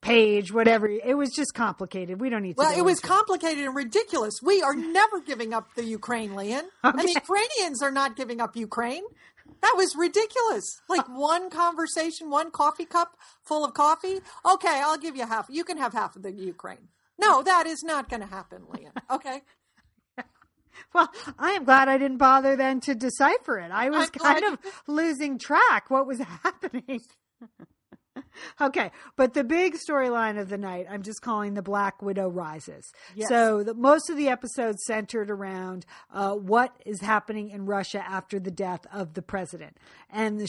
page. 0.00 0.52
Whatever. 0.52 0.88
It 0.88 1.16
was 1.16 1.30
just 1.30 1.54
complicated. 1.54 2.20
We 2.20 2.30
don't 2.30 2.42
need 2.42 2.56
to. 2.56 2.62
Well, 2.62 2.78
it 2.78 2.82
was 2.82 3.00
complicated 3.00 3.64
and 3.64 3.74
ridiculous. 3.74 4.34
We 4.42 4.62
are 4.62 4.74
never 4.74 5.20
giving 5.20 5.52
up 5.52 5.74
the 5.74 5.84
Ukraine, 5.84 6.34
Lian. 6.34 6.64
And 6.82 6.98
the 6.98 7.12
Ukrainians 7.12 7.82
are 7.82 7.90
not 7.90 8.16
giving 8.16 8.40
up 8.40 8.56
Ukraine. 8.56 9.04
That 9.62 9.74
was 9.76 9.96
ridiculous. 9.96 10.64
Like 10.88 11.06
one 11.08 11.50
conversation, 11.50 12.30
one 12.30 12.50
coffee 12.50 12.84
cup 12.84 13.16
full 13.42 13.64
of 13.64 13.74
coffee. 13.74 14.20
Okay, 14.44 14.80
I'll 14.84 14.98
give 14.98 15.16
you 15.16 15.26
half. 15.26 15.46
You 15.48 15.64
can 15.64 15.78
have 15.78 15.92
half 15.92 16.16
of 16.16 16.22
the 16.22 16.32
Ukraine. 16.32 16.88
No, 17.20 17.42
that 17.42 17.66
is 17.66 17.82
not 17.82 18.08
going 18.08 18.20
to 18.20 18.28
happen, 18.28 18.62
Lian. 18.72 18.92
Okay. 19.10 19.42
Well, 20.94 21.08
I 21.38 21.52
am 21.52 21.64
glad 21.64 21.88
I 21.88 21.98
didn't 21.98 22.18
bother 22.18 22.56
then 22.56 22.80
to 22.80 22.94
decipher 22.94 23.58
it. 23.58 23.70
I 23.70 23.90
was 23.90 24.04
I'm 24.04 24.18
glad 24.18 24.40
kind 24.40 24.52
of 24.54 24.58
losing 24.86 25.38
track 25.38 25.90
what 25.90 26.06
was 26.06 26.18
happening. 26.42 27.00
okay, 28.60 28.90
but 29.16 29.34
the 29.34 29.44
big 29.44 29.74
storyline 29.76 30.40
of 30.40 30.48
the 30.48 30.58
night, 30.58 30.86
I'm 30.88 31.02
just 31.02 31.22
calling 31.22 31.54
the 31.54 31.62
Black 31.62 32.02
Widow 32.02 32.28
rises. 32.28 32.92
Yes. 33.14 33.28
So 33.28 33.62
the, 33.62 33.74
most 33.74 34.10
of 34.10 34.16
the 34.16 34.28
episodes 34.28 34.84
centered 34.86 35.30
around 35.30 35.86
uh, 36.12 36.34
what 36.34 36.74
is 36.84 37.00
happening 37.00 37.50
in 37.50 37.66
Russia 37.66 38.04
after 38.06 38.38
the 38.38 38.50
death 38.50 38.86
of 38.92 39.14
the 39.14 39.22
president, 39.22 39.76
and 40.10 40.40
the 40.40 40.48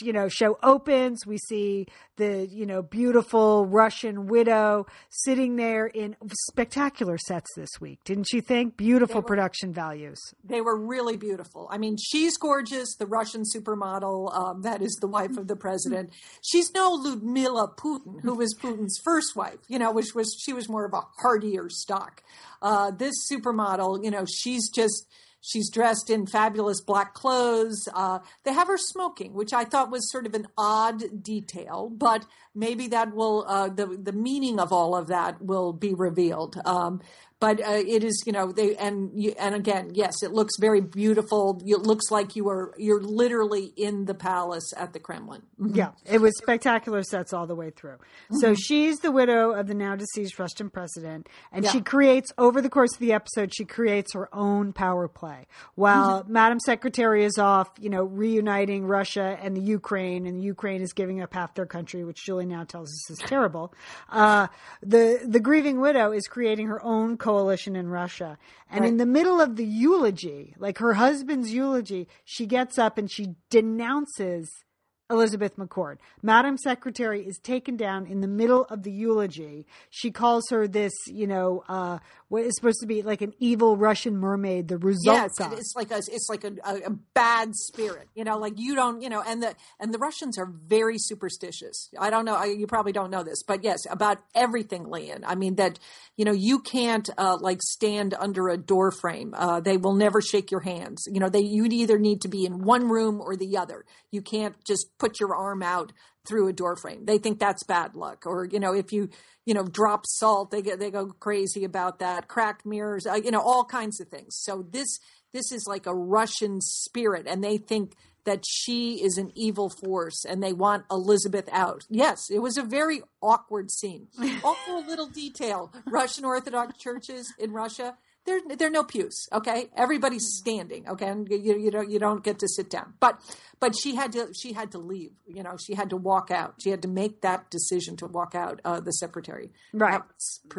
you 0.00 0.12
know 0.12 0.28
show 0.28 0.58
opens. 0.62 1.26
We 1.26 1.38
see 1.38 1.86
the 2.16 2.46
you 2.46 2.66
know 2.66 2.82
beautiful 2.82 3.66
Russian 3.66 4.26
widow 4.26 4.86
sitting 5.10 5.56
there 5.56 5.86
in 5.86 6.16
spectacular 6.48 7.18
sets 7.18 7.50
this 7.56 7.80
week. 7.80 8.00
Didn't 8.04 8.32
you 8.32 8.40
think? 8.40 8.76
Beautiful 8.76 9.22
production 9.22 9.72
values. 9.72 10.18
They 10.44 10.60
were 10.60 10.78
really 10.78 11.16
beautiful. 11.16 11.68
I 11.70 11.78
mean, 11.78 11.96
she's 11.96 12.36
gorgeous, 12.36 12.94
the 12.96 13.06
Russian 13.06 13.42
supermodel 13.42 14.34
um, 14.34 14.62
that 14.62 14.82
is 14.82 14.96
the 15.00 15.08
wife 15.08 15.36
of 15.36 15.48
the 15.48 15.56
president. 15.56 16.10
She's 16.42 16.72
no 16.72 16.90
Ludmila 16.90 17.74
Putin, 17.76 18.20
who 18.22 18.34
was 18.34 18.54
Putin's 18.60 18.98
first 19.04 19.36
wife, 19.36 19.58
you 19.68 19.78
know, 19.78 19.92
which 19.92 20.14
was 20.14 20.36
she 20.42 20.52
was 20.52 20.68
more 20.68 20.86
of 20.86 20.92
a 20.94 21.02
hardier 21.20 21.68
stock. 21.68 22.22
Uh, 22.62 22.90
this 22.90 23.14
supermodel, 23.30 24.02
you 24.02 24.10
know, 24.10 24.24
she's 24.24 24.70
just 24.70 25.06
she's 25.46 25.70
dressed 25.70 26.10
in 26.10 26.26
fabulous 26.26 26.80
black 26.80 27.14
clothes. 27.14 27.88
Uh, 27.94 28.18
they 28.44 28.52
have 28.52 28.66
her 28.66 28.76
smoking, 28.76 29.32
which 29.32 29.52
I 29.52 29.64
thought 29.64 29.90
was 29.90 30.10
sort 30.10 30.26
of 30.26 30.34
an 30.34 30.48
odd 30.58 31.22
detail, 31.22 31.88
but 31.88 32.26
maybe 32.54 32.88
that 32.88 33.14
will 33.14 33.44
uh, 33.46 33.68
the 33.68 33.86
the 33.86 34.12
meaning 34.12 34.58
of 34.58 34.72
all 34.72 34.96
of 34.96 35.06
that 35.06 35.40
will 35.40 35.72
be 35.72 35.94
revealed. 35.94 36.60
Um, 36.64 37.00
but 37.38 37.60
uh, 37.60 37.82
it 37.86 38.02
is 38.02 38.22
you 38.26 38.32
know 38.32 38.50
they 38.50 38.74
and 38.76 39.10
you, 39.14 39.34
and 39.38 39.54
again 39.54 39.90
yes 39.94 40.22
it 40.22 40.32
looks 40.32 40.54
very 40.58 40.80
beautiful 40.80 41.60
it 41.64 41.80
looks 41.80 42.10
like 42.10 42.34
you 42.34 42.48
are 42.48 42.72
you're 42.78 43.02
literally 43.02 43.72
in 43.76 44.06
the 44.06 44.14
palace 44.14 44.72
at 44.76 44.92
the 44.92 45.00
kremlin 45.00 45.42
mm-hmm. 45.60 45.74
yeah 45.74 45.90
it 46.06 46.20
was 46.20 46.36
spectacular 46.38 47.02
sets 47.02 47.32
all 47.32 47.46
the 47.46 47.54
way 47.54 47.70
through 47.70 47.96
mm-hmm. 47.96 48.38
so 48.38 48.54
she's 48.54 48.98
the 49.00 49.10
widow 49.10 49.52
of 49.52 49.66
the 49.66 49.74
now 49.74 49.94
deceased 49.94 50.38
russian 50.38 50.70
president 50.70 51.28
and 51.52 51.64
yeah. 51.64 51.70
she 51.70 51.80
creates 51.80 52.32
over 52.38 52.62
the 52.62 52.70
course 52.70 52.94
of 52.94 53.00
the 53.00 53.12
episode 53.12 53.54
she 53.54 53.64
creates 53.64 54.14
her 54.14 54.34
own 54.34 54.72
power 54.72 55.06
play 55.06 55.46
while 55.74 56.22
mm-hmm. 56.22 56.32
madam 56.32 56.58
secretary 56.60 57.24
is 57.24 57.38
off 57.38 57.68
you 57.78 57.90
know 57.90 58.04
reuniting 58.04 58.86
russia 58.86 59.38
and 59.42 59.56
the 59.56 59.60
ukraine 59.60 60.26
and 60.26 60.38
the 60.38 60.44
ukraine 60.44 60.80
is 60.80 60.92
giving 60.92 61.20
up 61.20 61.34
half 61.34 61.54
their 61.54 61.66
country 61.66 62.02
which 62.02 62.24
julie 62.24 62.46
now 62.46 62.64
tells 62.64 62.88
us 62.88 63.10
is 63.10 63.18
terrible 63.18 63.74
uh, 64.10 64.46
the 64.82 65.20
the 65.26 65.40
grieving 65.40 65.80
widow 65.80 66.12
is 66.12 66.26
creating 66.26 66.66
her 66.68 66.82
own 66.82 67.16
coalition 67.26 67.74
in 67.74 67.88
Russia. 67.88 68.38
And 68.70 68.82
right. 68.82 68.88
in 68.88 68.98
the 68.98 69.06
middle 69.06 69.40
of 69.40 69.56
the 69.56 69.66
eulogy, 69.66 70.54
like 70.58 70.78
her 70.78 70.94
husband's 70.94 71.52
eulogy, 71.52 72.06
she 72.24 72.46
gets 72.46 72.78
up 72.78 72.98
and 72.98 73.10
she 73.10 73.34
denounces 73.50 74.64
Elizabeth 75.08 75.56
McCord. 75.56 75.98
Madam 76.20 76.58
Secretary 76.58 77.24
is 77.24 77.38
taken 77.38 77.76
down 77.76 78.06
in 78.06 78.20
the 78.20 78.26
middle 78.26 78.64
of 78.64 78.82
the 78.82 78.90
eulogy. 78.90 79.66
She 79.88 80.10
calls 80.10 80.50
her 80.50 80.66
this, 80.66 80.92
you 81.06 81.28
know, 81.28 81.62
uh, 81.68 81.98
what 82.28 82.42
is 82.42 82.56
supposed 82.56 82.80
to 82.80 82.86
be 82.86 83.02
like 83.02 83.20
an 83.20 83.32
evil 83.38 83.76
Russian 83.76 84.16
mermaid. 84.16 84.66
The 84.66 84.78
result, 84.78 85.16
yes, 85.16 85.52
it's 85.52 85.74
like 85.76 85.92
a, 85.92 85.98
it's 85.98 86.26
like 86.28 86.42
a, 86.42 86.52
a, 86.64 86.90
bad 87.14 87.54
spirit. 87.54 88.08
You 88.14 88.24
know, 88.24 88.36
like 88.38 88.54
you 88.56 88.74
don't, 88.74 89.00
you 89.00 89.08
know, 89.08 89.22
and 89.24 89.42
the 89.42 89.54
and 89.78 89.94
the 89.94 89.98
Russians 89.98 90.38
are 90.38 90.46
very 90.46 90.96
superstitious. 90.98 91.88
I 91.98 92.10
don't 92.10 92.24
know, 92.24 92.34
I, 92.34 92.46
you 92.46 92.66
probably 92.66 92.92
don't 92.92 93.10
know 93.10 93.22
this, 93.22 93.44
but 93.44 93.62
yes, 93.62 93.86
about 93.88 94.18
everything, 94.34 94.90
Lian. 94.90 95.22
I 95.24 95.36
mean 95.36 95.54
that, 95.56 95.78
you 96.16 96.24
know, 96.24 96.32
you 96.32 96.58
can't 96.58 97.08
uh, 97.16 97.36
like 97.40 97.62
stand 97.62 98.14
under 98.14 98.48
a 98.48 98.56
door 98.56 98.90
frame. 98.90 99.34
Uh, 99.36 99.60
they 99.60 99.76
will 99.76 99.94
never 99.94 100.20
shake 100.20 100.50
your 100.50 100.60
hands. 100.60 101.04
You 101.06 101.20
know, 101.20 101.28
they 101.28 101.42
you 101.42 101.64
either 101.66 101.98
need 101.98 102.22
to 102.22 102.28
be 102.28 102.44
in 102.44 102.64
one 102.64 102.88
room 102.88 103.20
or 103.20 103.36
the 103.36 103.56
other. 103.56 103.84
You 104.10 104.22
can't 104.22 104.56
just 104.64 104.95
put 104.98 105.20
your 105.20 105.34
arm 105.34 105.62
out 105.62 105.92
through 106.26 106.48
a 106.48 106.52
door 106.52 106.76
frame. 106.76 107.04
They 107.04 107.18
think 107.18 107.38
that's 107.38 107.62
bad 107.62 107.94
luck. 107.94 108.24
Or, 108.26 108.46
you 108.50 108.58
know, 108.58 108.74
if 108.74 108.92
you, 108.92 109.10
you 109.44 109.54
know, 109.54 109.64
drop 109.64 110.04
salt, 110.06 110.50
they 110.50 110.62
get, 110.62 110.80
they 110.80 110.90
go 110.90 111.06
crazy 111.06 111.64
about 111.64 112.00
that. 112.00 112.28
Cracked 112.28 112.66
mirrors, 112.66 113.06
uh, 113.06 113.14
you 113.14 113.30
know, 113.30 113.40
all 113.40 113.64
kinds 113.64 114.00
of 114.00 114.08
things. 114.08 114.36
So 114.40 114.66
this, 114.70 114.98
this 115.32 115.52
is 115.52 115.66
like 115.66 115.86
a 115.86 115.94
Russian 115.94 116.60
spirit 116.60 117.26
and 117.28 117.42
they 117.42 117.58
think 117.58 117.94
that 118.24 118.44
she 118.46 119.02
is 119.02 119.18
an 119.18 119.30
evil 119.34 119.70
force 119.70 120.24
and 120.24 120.42
they 120.42 120.52
want 120.52 120.84
Elizabeth 120.90 121.48
out. 121.52 121.86
Yes, 121.88 122.28
it 122.28 122.40
was 122.40 122.58
a 122.58 122.62
very 122.62 123.02
awkward 123.22 123.70
scene. 123.70 124.08
also 124.44 124.78
a 124.78 124.84
little 124.86 125.06
detail. 125.06 125.72
Russian 125.86 126.24
Orthodox 126.24 126.76
churches 126.76 127.32
in 127.38 127.52
Russia, 127.52 127.96
there 128.26 128.40
there 128.56 128.68
are 128.68 128.70
no 128.70 128.84
pews. 128.84 129.28
Okay, 129.32 129.70
everybody's 129.76 130.26
standing. 130.38 130.88
Okay, 130.88 131.06
and 131.08 131.28
you, 131.30 131.58
you 131.58 131.70
don't 131.70 131.90
you 131.90 131.98
don't 131.98 132.22
get 132.22 132.38
to 132.40 132.48
sit 132.48 132.68
down. 132.70 132.94
But 133.00 133.20
but 133.60 133.74
she 133.80 133.94
had 133.94 134.12
to 134.12 134.28
she 134.34 134.52
had 134.52 134.72
to 134.72 134.78
leave. 134.78 135.12
You 135.26 135.42
know, 135.42 135.56
she 135.56 135.74
had 135.74 135.90
to 135.90 135.96
walk 135.96 136.30
out. 136.30 136.54
She 136.62 136.70
had 136.70 136.82
to 136.82 136.88
make 136.88 137.22
that 137.22 137.50
decision 137.50 137.96
to 137.98 138.06
walk 138.06 138.34
out. 138.34 138.60
Uh, 138.64 138.80
the 138.80 138.92
secretary, 138.92 139.50
right? 139.72 140.00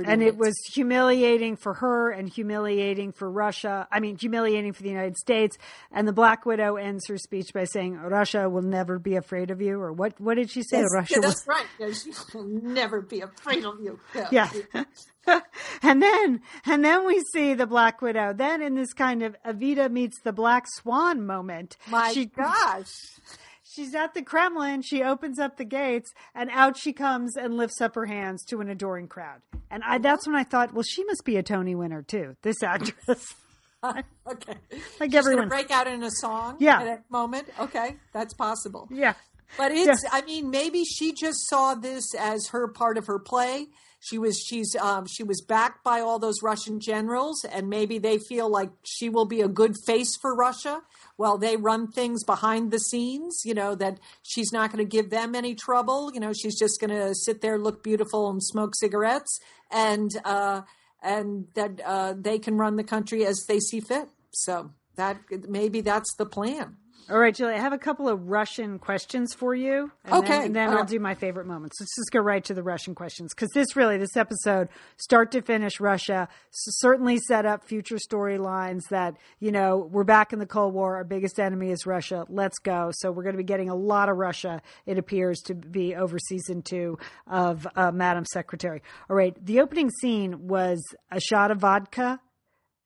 and 0.05 0.23
it 0.23 0.37
was 0.37 0.55
humiliating 0.73 1.55
for 1.55 1.75
her 1.75 2.09
and 2.11 2.29
humiliating 2.29 3.11
for 3.11 3.29
Russia. 3.29 3.87
I 3.91 3.99
mean, 3.99 4.17
humiliating 4.17 4.73
for 4.73 4.83
the 4.83 4.89
United 4.89 5.17
States. 5.17 5.57
And 5.91 6.07
the 6.07 6.13
Black 6.13 6.45
Widow 6.45 6.75
ends 6.75 7.07
her 7.07 7.17
speech 7.17 7.53
by 7.53 7.65
saying, 7.65 7.97
"Russia 7.97 8.49
will 8.49 8.61
never 8.61 8.97
be 8.99 9.15
afraid 9.15 9.51
of 9.51 9.61
you." 9.61 9.79
Or 9.79 9.91
what? 9.91 10.19
What 10.19 10.35
did 10.35 10.49
she 10.49 10.63
say? 10.63 10.79
Yes, 10.79 10.89
Russia. 10.93 11.13
Yeah, 11.15 11.19
that's 11.21 11.45
will- 11.45 11.55
right. 11.55 11.65
Yeah, 11.79 11.91
she 11.91 12.11
will 12.33 12.45
never 12.45 13.01
be 13.01 13.21
afraid 13.21 13.65
of 13.65 13.79
you. 13.81 13.99
Yeah. 14.15 14.49
yeah. 14.73 14.83
and 15.81 16.01
then 16.01 16.41
and 16.65 16.83
then 16.83 17.05
we 17.05 17.21
see 17.33 17.53
the 17.53 17.67
Black 17.67 18.01
Widow. 18.01 18.33
Then 18.33 18.61
in 18.61 18.75
this 18.75 18.93
kind 18.93 19.23
of 19.23 19.35
Evita 19.45 19.91
meets 19.91 20.19
the 20.21 20.33
Black 20.33 20.65
Swan 20.67 21.25
moment. 21.25 21.77
My 21.89 22.11
she, 22.11 22.25
gosh. 22.25 22.91
She's 23.69 23.93
at 23.93 24.13
the 24.13 24.23
Kremlin. 24.23 24.81
She 24.81 25.03
opens 25.03 25.37
up 25.39 25.57
the 25.57 25.65
gates, 25.65 26.11
and 26.33 26.49
out 26.51 26.77
she 26.77 26.93
comes 26.93 27.35
and 27.35 27.57
lifts 27.57 27.79
up 27.81 27.95
her 27.95 28.05
hands 28.05 28.43
to 28.45 28.61
an 28.61 28.69
adoring 28.69 29.07
crowd. 29.07 29.41
And 29.69 29.83
I, 29.83 29.97
that's 29.99 30.25
when 30.25 30.35
I 30.35 30.43
thought, 30.43 30.73
well, 30.73 30.83
she 30.83 31.03
must 31.03 31.25
be 31.25 31.35
a 31.35 31.43
Tony 31.43 31.75
winner 31.75 32.01
too. 32.01 32.37
This 32.41 32.63
actress. 32.63 33.35
okay. 33.83 34.55
Like 34.99 35.11
She's 35.11 35.15
everyone 35.15 35.49
break 35.49 35.69
out 35.69 35.85
in 35.85 36.01
a 36.01 36.09
song. 36.09 36.57
Yeah. 36.59 36.81
At 36.81 36.87
a 36.87 37.03
moment. 37.09 37.49
Okay, 37.59 37.97
that's 38.13 38.33
possible. 38.33 38.87
Yeah. 38.89 39.13
But 39.57 39.71
it's. 39.71 40.03
Yeah. 40.03 40.09
I 40.11 40.21
mean, 40.23 40.49
maybe 40.49 40.83
she 40.83 41.13
just 41.13 41.47
saw 41.47 41.75
this 41.75 42.13
as 42.15 42.47
her 42.49 42.67
part 42.67 42.97
of 42.97 43.07
her 43.07 43.19
play 43.19 43.67
she 43.99 44.17
was 44.17 44.39
she's 44.39 44.75
um, 44.75 45.05
she 45.07 45.23
was 45.23 45.41
backed 45.41 45.83
by 45.83 46.01
all 46.01 46.19
those 46.19 46.43
Russian 46.43 46.79
generals, 46.79 47.43
and 47.43 47.67
maybe 47.67 47.97
they 47.97 48.19
feel 48.19 48.49
like 48.49 48.69
she 48.83 49.09
will 49.09 49.25
be 49.25 49.41
a 49.41 49.47
good 49.47 49.75
face 49.85 50.15
for 50.21 50.35
Russia 50.35 50.81
while 51.15 51.37
they 51.37 51.57
run 51.57 51.91
things 51.91 52.23
behind 52.23 52.71
the 52.71 52.79
scenes. 52.79 53.41
You 53.43 53.55
know 53.55 53.73
that 53.75 53.99
she's 54.21 54.51
not 54.51 54.71
going 54.71 54.85
to 54.85 54.89
give 54.89 55.09
them 55.09 55.33
any 55.33 55.55
trouble. 55.55 56.11
You 56.13 56.19
know 56.19 56.31
she's 56.31 56.59
just 56.59 56.79
going 56.79 56.91
to 56.91 57.15
sit 57.15 57.41
there, 57.41 57.57
look 57.57 57.83
beautiful, 57.83 58.29
and 58.29 58.41
smoke 58.43 58.75
cigarettes, 58.75 59.39
and 59.71 60.11
uh, 60.23 60.61
and 61.01 61.47
that 61.55 61.81
uh, 61.83 62.13
they 62.15 62.37
can 62.37 62.57
run 62.57 62.75
the 62.75 62.83
country 62.83 63.25
as 63.25 63.45
they 63.47 63.59
see 63.59 63.79
fit. 63.79 64.09
So 64.31 64.71
that 64.95 65.17
maybe 65.49 65.81
that's 65.81 66.13
the 66.17 66.25
plan. 66.25 66.77
All 67.09 67.17
right, 67.17 67.33
Julie, 67.33 67.53
I 67.53 67.59
have 67.59 67.71
a 67.71 67.77
couple 67.77 68.09
of 68.09 68.27
Russian 68.27 68.79
questions 68.79 69.33
for 69.33 69.55
you. 69.55 69.89
And 70.03 70.15
okay. 70.15 70.27
Then, 70.27 70.43
and 70.47 70.55
then 70.55 70.69
I'll 70.71 70.83
do 70.83 70.99
my 70.99 71.15
favorite 71.15 71.47
moments. 71.47 71.77
Let's 71.79 71.95
just 71.95 72.11
go 72.11 72.19
right 72.19 72.43
to 72.43 72.53
the 72.53 72.63
Russian 72.63 72.95
questions 72.95 73.33
because 73.33 73.49
this 73.53 73.77
really, 73.77 73.97
this 73.97 74.17
episode, 74.17 74.67
start 74.97 75.31
to 75.31 75.41
finish, 75.41 75.79
Russia 75.79 76.27
certainly 76.51 77.17
set 77.19 77.45
up 77.45 77.63
future 77.63 77.95
storylines 77.95 78.81
that, 78.89 79.15
you 79.39 79.53
know, 79.53 79.87
we're 79.89 80.03
back 80.03 80.33
in 80.33 80.39
the 80.39 80.45
Cold 80.45 80.73
War. 80.73 80.97
Our 80.97 81.05
biggest 81.05 81.39
enemy 81.39 81.71
is 81.71 81.85
Russia. 81.85 82.25
Let's 82.27 82.59
go. 82.59 82.91
So 82.91 83.09
we're 83.09 83.23
going 83.23 83.35
to 83.35 83.41
be 83.41 83.45
getting 83.45 83.69
a 83.69 83.75
lot 83.75 84.09
of 84.09 84.17
Russia, 84.17 84.61
it 84.85 84.97
appears 84.97 85.39
to 85.43 85.55
be 85.55 85.95
over 85.95 86.19
season 86.19 86.61
two 86.61 86.97
of 87.25 87.65
uh, 87.77 87.91
Madam 87.91 88.25
Secretary. 88.25 88.81
All 89.09 89.15
right. 89.15 89.33
The 89.45 89.61
opening 89.61 89.91
scene 90.01 90.49
was 90.49 90.83
a 91.09 91.21
shot 91.21 91.51
of 91.51 91.59
vodka 91.59 92.19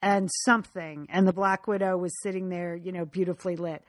and 0.03 0.29
something, 0.45 1.07
and 1.09 1.27
the 1.27 1.33
Black 1.33 1.67
Widow 1.67 1.97
was 1.97 2.11
sitting 2.21 2.49
there, 2.49 2.75
you 2.75 2.91
know, 2.91 3.05
beautifully 3.05 3.55
lit 3.55 3.83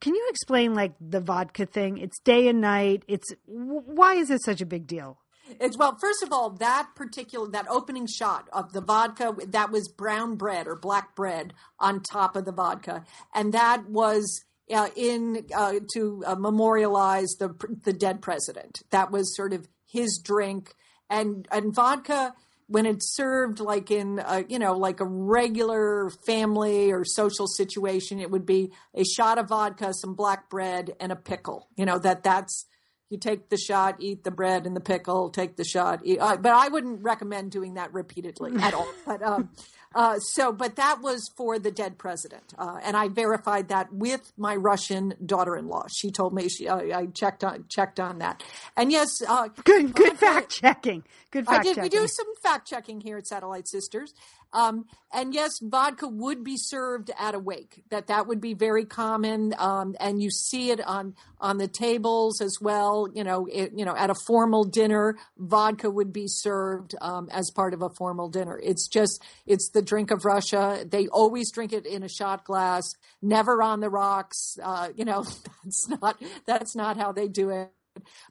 can 0.00 0.14
you 0.14 0.26
explain 0.30 0.74
like 0.74 0.94
the 1.00 1.20
vodka 1.20 1.66
thing? 1.66 1.98
It's 1.98 2.18
day 2.20 2.48
and 2.48 2.60
night. 2.60 3.04
It's 3.08 3.32
why 3.46 4.14
is 4.14 4.30
it 4.30 4.42
such 4.44 4.60
a 4.60 4.66
big 4.66 4.86
deal? 4.86 5.18
It's 5.60 5.78
well, 5.78 5.96
first 6.00 6.22
of 6.22 6.32
all, 6.32 6.50
that 6.50 6.88
particular 6.96 7.48
that 7.50 7.66
opening 7.68 8.06
shot 8.06 8.48
of 8.52 8.72
the 8.72 8.80
vodka 8.80 9.34
that 9.48 9.70
was 9.70 9.88
brown 9.88 10.36
bread 10.36 10.66
or 10.66 10.76
black 10.76 11.14
bread 11.14 11.52
on 11.78 12.02
top 12.02 12.34
of 12.34 12.44
the 12.44 12.52
vodka, 12.52 13.04
and 13.32 13.52
that 13.52 13.88
was 13.88 14.44
uh, 14.72 14.88
in 14.96 15.46
uh, 15.54 15.74
to 15.94 16.24
uh, 16.26 16.34
memorialize 16.34 17.36
the 17.38 17.54
the 17.84 17.92
dead 17.92 18.22
president. 18.22 18.82
That 18.90 19.12
was 19.12 19.36
sort 19.36 19.52
of 19.52 19.68
his 19.86 20.20
drink, 20.22 20.74
and 21.08 21.46
and 21.52 21.74
vodka 21.74 22.34
when 22.68 22.86
it's 22.86 23.14
served 23.14 23.60
like 23.60 23.90
in 23.90 24.20
a, 24.24 24.44
you 24.48 24.58
know 24.58 24.74
like 24.74 25.00
a 25.00 25.04
regular 25.04 26.10
family 26.26 26.92
or 26.92 27.04
social 27.04 27.46
situation 27.46 28.20
it 28.20 28.30
would 28.30 28.46
be 28.46 28.72
a 28.94 29.04
shot 29.04 29.38
of 29.38 29.48
vodka 29.48 29.92
some 29.94 30.14
black 30.14 30.50
bread 30.50 30.94
and 31.00 31.12
a 31.12 31.16
pickle. 31.16 31.68
You 31.76 31.86
know 31.86 31.98
that 31.98 32.22
that's 32.22 32.66
you 33.08 33.18
take 33.18 33.48
the 33.50 33.56
shot 33.56 33.96
eat 34.00 34.24
the 34.24 34.30
bread 34.32 34.66
and 34.66 34.74
the 34.74 34.80
pickle 34.80 35.30
take 35.30 35.56
the 35.56 35.64
shot 35.64 36.00
eat, 36.04 36.18
uh, 36.18 36.36
but 36.36 36.52
i 36.52 36.68
wouldn't 36.68 37.02
recommend 37.02 37.50
doing 37.50 37.74
that 37.74 37.92
repeatedly 37.92 38.52
at 38.60 38.74
all. 38.74 38.88
But 39.06 39.22
um 39.22 39.50
uh, 39.96 40.18
so, 40.18 40.52
but 40.52 40.76
that 40.76 41.00
was 41.00 41.30
for 41.38 41.58
the 41.58 41.70
dead 41.70 41.96
president, 41.96 42.52
uh, 42.58 42.78
and 42.82 42.94
I 42.96 43.08
verified 43.08 43.68
that 43.68 43.90
with 43.90 44.30
my 44.36 44.54
Russian 44.54 45.14
daughter-in-law. 45.24 45.86
She 45.88 46.10
told 46.10 46.34
me 46.34 46.50
she, 46.50 46.68
uh, 46.68 46.98
I 46.98 47.06
checked 47.06 47.42
on 47.42 47.64
checked 47.70 47.98
on 47.98 48.18
that, 48.18 48.42
and 48.76 48.92
yes, 48.92 49.08
uh, 49.26 49.48
good 49.64 49.94
good 49.94 50.18
fact 50.18 50.50
checking. 50.50 51.02
Good 51.30 51.46
fact 51.46 51.60
I 51.60 51.62
did. 51.62 51.74
Checking. 51.76 51.82
We 51.84 51.88
do 51.88 52.06
some 52.06 52.26
fact 52.42 52.68
checking 52.68 53.00
here 53.00 53.16
at 53.16 53.26
Satellite 53.26 53.66
Sisters, 53.66 54.12
um, 54.56 54.86
and 55.12 55.34
yes, 55.34 55.58
vodka 55.60 56.08
would 56.08 56.42
be 56.42 56.56
served 56.56 57.10
at 57.18 57.34
a 57.34 57.38
wake. 57.38 57.82
That 57.90 58.06
that 58.06 58.26
would 58.26 58.40
be 58.40 58.54
very 58.54 58.86
common, 58.86 59.54
um, 59.58 59.94
and 60.00 60.20
you 60.20 60.30
see 60.30 60.70
it 60.70 60.80
on 60.84 61.14
on 61.38 61.58
the 61.58 61.68
tables 61.68 62.40
as 62.40 62.58
well. 62.60 63.06
You 63.12 63.22
know, 63.22 63.46
it, 63.52 63.72
you 63.76 63.84
know, 63.84 63.94
at 63.94 64.08
a 64.08 64.14
formal 64.26 64.64
dinner, 64.64 65.16
vodka 65.36 65.90
would 65.90 66.12
be 66.12 66.26
served 66.26 66.94
um, 67.02 67.28
as 67.30 67.50
part 67.50 67.74
of 67.74 67.82
a 67.82 67.90
formal 67.90 68.30
dinner. 68.30 68.58
It's 68.62 68.88
just 68.88 69.22
it's 69.46 69.68
the 69.70 69.82
drink 69.82 70.10
of 70.10 70.24
Russia. 70.24 70.86
They 70.88 71.06
always 71.08 71.52
drink 71.52 71.74
it 71.74 71.84
in 71.84 72.02
a 72.02 72.08
shot 72.08 72.44
glass, 72.44 72.94
never 73.20 73.62
on 73.62 73.80
the 73.80 73.90
rocks. 73.90 74.56
Uh, 74.62 74.88
you 74.96 75.04
know, 75.04 75.22
that's 75.64 75.88
not 75.88 76.22
that's 76.46 76.74
not 76.74 76.96
how 76.96 77.12
they 77.12 77.28
do 77.28 77.50
it 77.50 77.75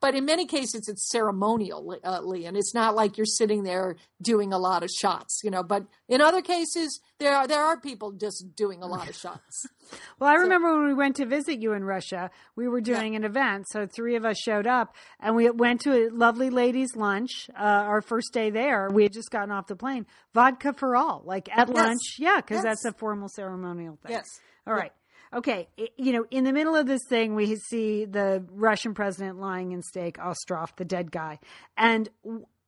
But 0.01 0.15
in 0.15 0.25
many 0.25 0.45
cases, 0.45 0.87
it's 0.87 1.09
ceremonial, 1.09 1.97
uh, 2.03 2.21
and 2.31 2.57
it's 2.57 2.73
not 2.73 2.95
like 2.95 3.17
you're 3.17 3.25
sitting 3.25 3.63
there 3.63 3.95
doing 4.21 4.53
a 4.53 4.57
lot 4.57 4.83
of 4.83 4.89
shots, 4.89 5.41
you 5.43 5.51
know. 5.51 5.63
But 5.63 5.85
in 6.07 6.21
other 6.21 6.41
cases, 6.41 6.99
there 7.19 7.35
are 7.35 7.47
there 7.47 7.63
are 7.63 7.79
people 7.79 8.11
just 8.11 8.55
doing 8.55 8.81
a 8.83 8.87
lot 8.87 9.09
of 9.09 9.15
shots. 9.15 9.67
well, 10.19 10.29
I 10.29 10.35
remember 10.35 10.77
when 10.77 10.87
we 10.87 10.93
went 10.93 11.15
to 11.17 11.25
visit 11.25 11.61
you 11.61 11.73
in 11.73 11.83
Russia, 11.83 12.29
we 12.55 12.67
were 12.67 12.81
doing 12.81 13.13
yeah. 13.13 13.19
an 13.19 13.23
event, 13.25 13.67
so 13.69 13.85
three 13.85 14.15
of 14.15 14.25
us 14.25 14.37
showed 14.37 14.67
up, 14.67 14.95
and 15.19 15.35
we 15.35 15.49
went 15.49 15.81
to 15.81 15.93
a 15.93 16.09
lovely 16.09 16.49
ladies' 16.49 16.95
lunch. 16.95 17.49
Uh, 17.57 17.63
our 17.63 18.01
first 18.01 18.33
day 18.33 18.49
there, 18.49 18.89
we 18.91 19.03
had 19.03 19.13
just 19.13 19.31
gotten 19.31 19.51
off 19.51 19.67
the 19.67 19.75
plane. 19.75 20.05
Vodka 20.33 20.73
for 20.73 20.95
all, 20.95 21.21
like 21.25 21.49
at 21.55 21.67
yes. 21.67 21.77
lunch, 21.77 22.01
yeah, 22.19 22.37
because 22.37 22.63
yes. 22.63 22.63
that's 22.63 22.85
a 22.85 22.93
formal 22.93 23.29
ceremonial 23.29 23.97
thing. 24.03 24.11
Yes. 24.11 24.39
All 24.67 24.73
right. 24.73 24.91
Yeah. 24.93 25.04
Okay, 25.35 25.67
you 25.97 26.13
know, 26.13 26.25
in 26.31 26.45
the 26.45 26.53
middle 26.53 26.75
of 26.75 26.87
this 26.87 27.03
thing, 27.09 27.35
we 27.35 27.57
see 27.57 28.05
the 28.05 28.45
Russian 28.51 28.93
president 28.93 29.37
lying 29.37 29.73
in 29.73 29.81
stake, 29.83 30.17
Ostrov, 30.17 30.73
the 30.77 30.85
dead 30.85 31.11
guy, 31.11 31.39
and 31.77 32.09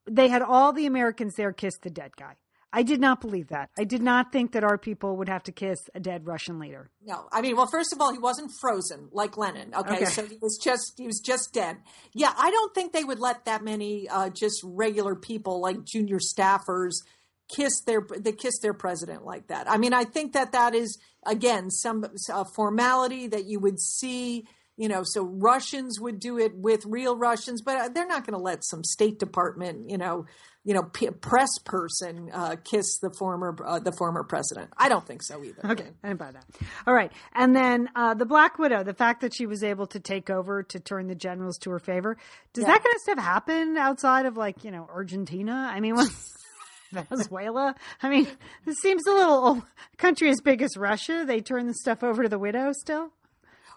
they 0.06 0.28
had 0.28 0.42
all 0.42 0.72
the 0.74 0.84
Americans 0.84 1.34
there 1.36 1.52
kiss 1.52 1.78
the 1.78 1.90
dead 1.90 2.14
guy. 2.16 2.36
I 2.70 2.82
did 2.82 3.00
not 3.00 3.22
believe 3.22 3.48
that. 3.48 3.70
I 3.78 3.84
did 3.84 4.02
not 4.02 4.30
think 4.30 4.52
that 4.52 4.62
our 4.62 4.76
people 4.76 5.16
would 5.16 5.28
have 5.30 5.42
to 5.44 5.52
kiss 5.52 5.78
a 5.94 6.00
dead 6.00 6.26
Russian 6.26 6.58
leader. 6.58 6.90
No, 7.02 7.26
I 7.32 7.40
mean, 7.40 7.56
well, 7.56 7.66
first 7.66 7.94
of 7.94 8.00
all, 8.00 8.12
he 8.12 8.18
wasn't 8.18 8.50
frozen 8.60 9.08
like 9.10 9.38
Lenin. 9.38 9.74
Okay, 9.74 9.96
okay. 9.96 10.04
so 10.04 10.26
he 10.26 10.36
was 10.42 10.58
just 10.62 10.92
he 10.98 11.06
was 11.06 11.20
just 11.20 11.54
dead. 11.54 11.78
Yeah, 12.12 12.32
I 12.36 12.50
don't 12.50 12.74
think 12.74 12.92
they 12.92 13.04
would 13.04 13.20
let 13.20 13.46
that 13.46 13.64
many 13.64 14.06
uh, 14.08 14.28
just 14.28 14.60
regular 14.62 15.14
people 15.14 15.62
like 15.62 15.82
junior 15.84 16.18
staffers 16.18 16.96
kiss 17.48 17.80
their 17.86 18.06
they 18.18 18.32
kiss 18.32 18.58
their 18.60 18.74
president 18.74 19.24
like 19.24 19.48
that. 19.48 19.70
I 19.70 19.76
mean, 19.78 19.92
I 19.92 20.04
think 20.04 20.34
that 20.34 20.52
that 20.52 20.74
is 20.74 20.98
again 21.26 21.70
some 21.70 22.04
formality 22.54 23.26
that 23.28 23.46
you 23.46 23.60
would 23.60 23.80
see. 23.80 24.46
You 24.76 24.88
know, 24.88 25.02
so 25.02 25.24
Russians 25.24 25.98
would 26.00 26.20
do 26.20 26.38
it 26.38 26.54
with 26.54 26.86
real 26.86 27.16
Russians, 27.16 27.62
but 27.62 27.94
they're 27.94 28.06
not 28.06 28.24
going 28.24 28.38
to 28.38 28.42
let 28.42 28.64
some 28.64 28.84
State 28.84 29.18
Department, 29.18 29.90
you 29.90 29.98
know, 29.98 30.26
you 30.68 30.74
know, 30.74 30.82
p- 30.82 31.10
press 31.10 31.48
person 31.64 32.30
uh, 32.32 32.56
kiss 32.62 32.98
the 32.98 33.10
former 33.10 33.56
uh, 33.64 33.80
the 33.80 33.90
former 33.90 34.22
president. 34.22 34.70
I 34.76 34.90
don't 34.90 35.06
think 35.06 35.22
so 35.22 35.42
either. 35.42 35.62
Okay, 35.64 35.88
I 36.04 36.08
didn't 36.08 36.20
buy 36.20 36.30
that. 36.30 36.44
All 36.86 36.92
right, 36.92 37.10
and 37.32 37.56
then 37.56 37.88
uh, 37.96 38.12
the 38.12 38.26
Black 38.26 38.58
Widow, 38.58 38.84
the 38.84 38.92
fact 38.92 39.22
that 39.22 39.34
she 39.34 39.46
was 39.46 39.64
able 39.64 39.86
to 39.88 39.98
take 39.98 40.28
over 40.28 40.62
to 40.64 40.78
turn 40.78 41.06
the 41.06 41.14
generals 41.14 41.56
to 41.60 41.70
her 41.70 41.78
favor, 41.78 42.18
does 42.52 42.62
yeah. 42.62 42.72
that 42.72 42.84
kind 42.84 42.94
of 42.94 43.00
stuff 43.00 43.18
happen 43.18 43.76
outside 43.78 44.26
of 44.26 44.36
like 44.36 44.62
you 44.62 44.70
know 44.70 44.86
Argentina? 44.92 45.70
I 45.74 45.80
mean, 45.80 45.96
Venezuela. 46.92 47.74
I 48.02 48.08
mean, 48.08 48.26
this 48.64 48.76
seems 48.82 49.06
a 49.06 49.12
little 49.12 49.64
country 49.96 50.30
as 50.30 50.40
big 50.40 50.62
as 50.62 50.76
Russia. 50.76 51.24
They 51.26 51.40
turn 51.40 51.66
the 51.66 51.74
stuff 51.74 52.02
over 52.02 52.22
to 52.22 52.28
the 52.28 52.38
widow 52.38 52.72
still. 52.72 53.12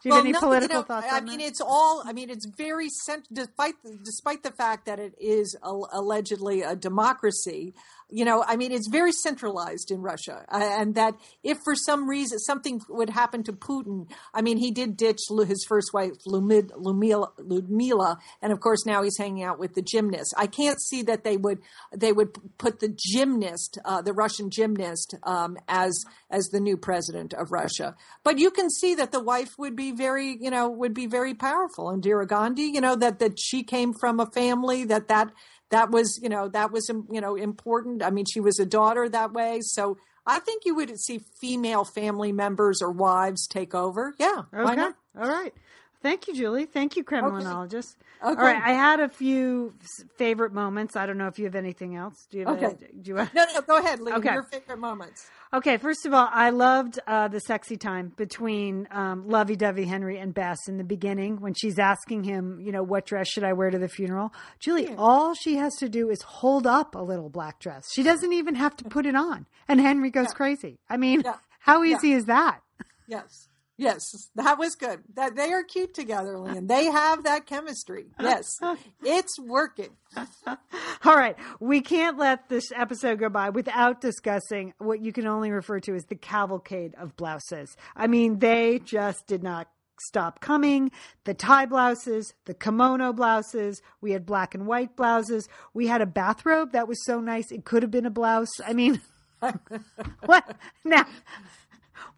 Do 0.01 0.09
you 0.09 0.11
well, 0.13 0.19
have 0.19 0.25
any 0.25 0.31
no, 0.31 0.39
political 0.39 0.75
you 0.77 0.81
know, 0.81 0.85
thoughts? 0.87 1.07
I 1.11 1.21
mean, 1.21 1.37
that? 1.39 1.45
it's 1.45 1.61
all. 1.61 2.01
I 2.03 2.11
mean, 2.11 2.31
it's 2.31 2.47
very 2.57 2.89
cent- 2.89 3.27
despite 3.31 3.75
despite 4.03 4.41
the 4.41 4.51
fact 4.51 4.87
that 4.87 4.97
it 4.97 5.13
is 5.19 5.55
a, 5.61 5.71
allegedly 5.93 6.63
a 6.63 6.75
democracy 6.75 7.75
you 8.11 8.25
know, 8.25 8.43
I 8.45 8.57
mean, 8.57 8.71
it's 8.71 8.87
very 8.87 9.11
centralized 9.11 9.89
in 9.89 10.01
Russia, 10.01 10.45
uh, 10.51 10.59
and 10.61 10.95
that 10.95 11.15
if 11.43 11.57
for 11.63 11.75
some 11.75 12.09
reason 12.09 12.39
something 12.39 12.81
would 12.89 13.09
happen 13.09 13.43
to 13.43 13.53
Putin, 13.53 14.11
I 14.33 14.41
mean, 14.41 14.57
he 14.57 14.71
did 14.71 14.97
ditch 14.97 15.19
his 15.47 15.65
first 15.67 15.91
wife 15.93 16.11
Ludmila, 16.25 17.31
Ludmila, 17.37 18.17
and 18.41 18.51
of 18.51 18.59
course 18.59 18.85
now 18.85 19.01
he's 19.01 19.17
hanging 19.17 19.43
out 19.43 19.59
with 19.59 19.73
the 19.73 19.81
gymnast. 19.81 20.33
I 20.37 20.47
can't 20.47 20.79
see 20.81 21.03
that 21.03 21.23
they 21.23 21.37
would 21.37 21.59
they 21.95 22.11
would 22.11 22.37
put 22.57 22.79
the 22.79 22.95
gymnast, 22.95 23.79
uh, 23.85 24.01
the 24.01 24.13
Russian 24.13 24.49
gymnast, 24.49 25.15
um, 25.23 25.57
as 25.67 26.03
as 26.31 26.47
the 26.47 26.59
new 26.59 26.77
president 26.77 27.33
of 27.33 27.51
Russia. 27.51 27.95
But 28.23 28.39
you 28.39 28.51
can 28.51 28.69
see 28.69 28.95
that 28.95 29.11
the 29.11 29.23
wife 29.23 29.57
would 29.57 29.75
be 29.75 29.91
very, 29.91 30.38
you 30.39 30.50
know, 30.50 30.69
would 30.69 30.93
be 30.93 31.05
very 31.05 31.33
powerful. 31.33 31.89
And 31.89 32.01
Indira 32.01 32.27
Gandhi, 32.27 32.63
you 32.63 32.81
know, 32.81 32.95
that 32.95 33.19
that 33.19 33.39
she 33.39 33.63
came 33.63 33.93
from 33.93 34.19
a 34.19 34.25
family 34.25 34.85
that 34.85 35.07
that 35.09 35.31
that 35.69 35.91
was 35.91 36.19
you 36.21 36.29
know 36.29 36.47
that 36.50 36.71
was 36.71 36.89
you 37.11 37.21
know 37.21 37.35
important. 37.35 38.03
I 38.03 38.09
mean 38.09 38.25
she 38.31 38.39
was 38.39 38.59
a 38.59 38.65
daughter 38.65 39.07
that 39.09 39.33
way. 39.33 39.59
So 39.61 39.97
i 40.23 40.38
think 40.38 40.63
you 40.65 40.75
would 40.75 41.00
see 41.00 41.19
female 41.39 41.83
family 41.83 42.31
members 42.31 42.81
or 42.81 42.91
wives 42.91 43.47
take 43.47 43.73
over. 43.73 44.13
Yeah 44.19 44.43
okay. 44.53 44.89
all 45.19 45.27
right 45.27 45.53
thank 46.01 46.27
you 46.27 46.36
julie 46.36 46.65
thank 46.65 46.96
you 46.96 47.03
kremlinologist 47.03 47.96
okay. 48.24 48.29
all 48.29 48.36
right 48.36 48.62
i 48.63 48.74
had 48.74 49.00
a 49.00 49.10
few 49.10 49.74
favorite 50.17 50.53
moments 50.53 50.96
i 50.96 51.05
don't 51.05 51.17
know 51.17 51.27
if 51.27 51.39
you 51.39 51.46
have 51.46 51.55
anything 51.55 51.96
else 51.96 52.27
do 52.29 52.39
you 52.39 52.46
have 52.46 52.58
okay. 52.58 52.65
A, 52.65 53.01
do 53.01 53.10
you 53.10 53.15
have... 53.15 53.34
no 53.34 53.46
no 53.53 53.62
go 53.62 53.77
ahead 53.77 54.00
Lee, 54.00 54.13
okay. 54.13 54.34
your 54.34 54.43
favorite 54.43 54.79
moments 54.79 55.29
Okay, 55.53 55.75
first 55.75 56.05
of 56.05 56.13
all, 56.13 56.29
I 56.31 56.51
loved 56.51 56.98
uh, 57.05 57.27
the 57.27 57.41
sexy 57.41 57.75
time 57.75 58.13
between 58.15 58.88
um, 58.89 59.27
Lovey 59.27 59.58
Dovey 59.58 59.84
Henry 59.84 60.17
and 60.17 60.34
Bess 60.34 60.70
in 60.70 60.77
the 60.77 60.86
beginning 60.86 61.42
when 61.42 61.53
she's 61.53 61.77
asking 61.77 62.24
him, 62.24 62.61
you 62.61 62.72
know, 62.72 62.83
what 62.83 63.05
dress 63.05 63.27
should 63.27 63.44
I 63.44 63.51
wear 63.51 63.70
to 63.70 63.77
the 63.77 63.90
funeral? 63.90 64.33
Julie, 64.59 64.85
yeah. 64.85 64.96
all 64.98 65.33
she 65.33 65.57
has 65.57 65.75
to 65.79 65.90
do 65.90 66.09
is 66.09 66.22
hold 66.22 66.66
up 66.66 66.96
a 66.96 67.01
little 67.01 67.29
black 67.29 67.59
dress. 67.59 67.92
She 67.92 68.01
doesn't 68.01 68.31
even 68.31 68.55
have 68.55 68.77
to 68.77 68.85
put 68.85 69.05
it 69.05 69.16
on. 69.16 69.46
And 69.68 69.81
Henry 69.81 70.09
goes 70.09 70.27
yeah. 70.27 70.33
crazy. 70.33 70.79
I 70.90 70.96
mean, 70.96 71.24
yeah. 71.25 71.35
how 71.59 71.83
easy 71.83 72.14
is 72.14 72.25
that? 72.25 72.61
Yes. 73.05 73.50
Yes, 73.81 74.29
that 74.35 74.59
was 74.59 74.75
good. 74.75 75.00
That 75.15 75.35
they 75.35 75.51
are 75.51 75.63
cute 75.63 75.96
together, 75.96 76.37
uh. 76.37 76.41
Lian. 76.41 76.67
They 76.67 76.85
have 76.85 77.24
that 77.24 77.48
chemistry. 77.48 78.05
Uh. 78.20 78.24
Yes, 78.24 78.59
it's 79.03 79.39
working. 79.39 79.89
All 80.46 81.15
right, 81.15 81.35
we 81.59 81.81
can't 81.81 82.20
let 82.20 82.48
this 82.48 82.72
episode 82.75 83.17
go 83.17 83.29
by 83.29 83.50
without 83.50 84.00
discussing 84.00 84.75
what 84.77 85.01
you 85.01 85.11
can 85.11 85.25
only 85.25 85.50
refer 85.50 85.79
to 85.79 85.96
as 85.96 86.05
the 86.05 86.15
cavalcade 86.15 86.94
of 86.94 87.15
blouses. 87.15 87.75
I 87.96 88.05
mean, 88.05 88.37
they 88.37 88.79
just 88.85 89.25
did 89.25 89.41
not 89.41 89.67
stop 90.00 90.41
coming. 90.41 90.91
The 91.24 91.33
tie 91.33 91.65
blouses, 91.65 92.35
the 92.46 92.53
kimono 92.53 93.13
blouses, 93.13 93.81
we 94.00 94.11
had 94.11 94.27
black 94.27 94.53
and 94.53 94.67
white 94.67 94.96
blouses. 94.96 95.50
We 95.74 95.87
had 95.87 96.01
a 96.01 96.05
bathrobe 96.05 96.74
that 96.74 96.87
was 96.87 97.03
so 97.03 97.20
nice 97.20 97.51
it 97.51 97.65
could 97.65 97.81
have 97.81 97.91
been 97.91 98.05
a 98.05 98.11
blouse. 98.11 98.61
I 98.63 98.74
mean, 98.74 99.01
what 100.25 100.55
now? 100.83 101.07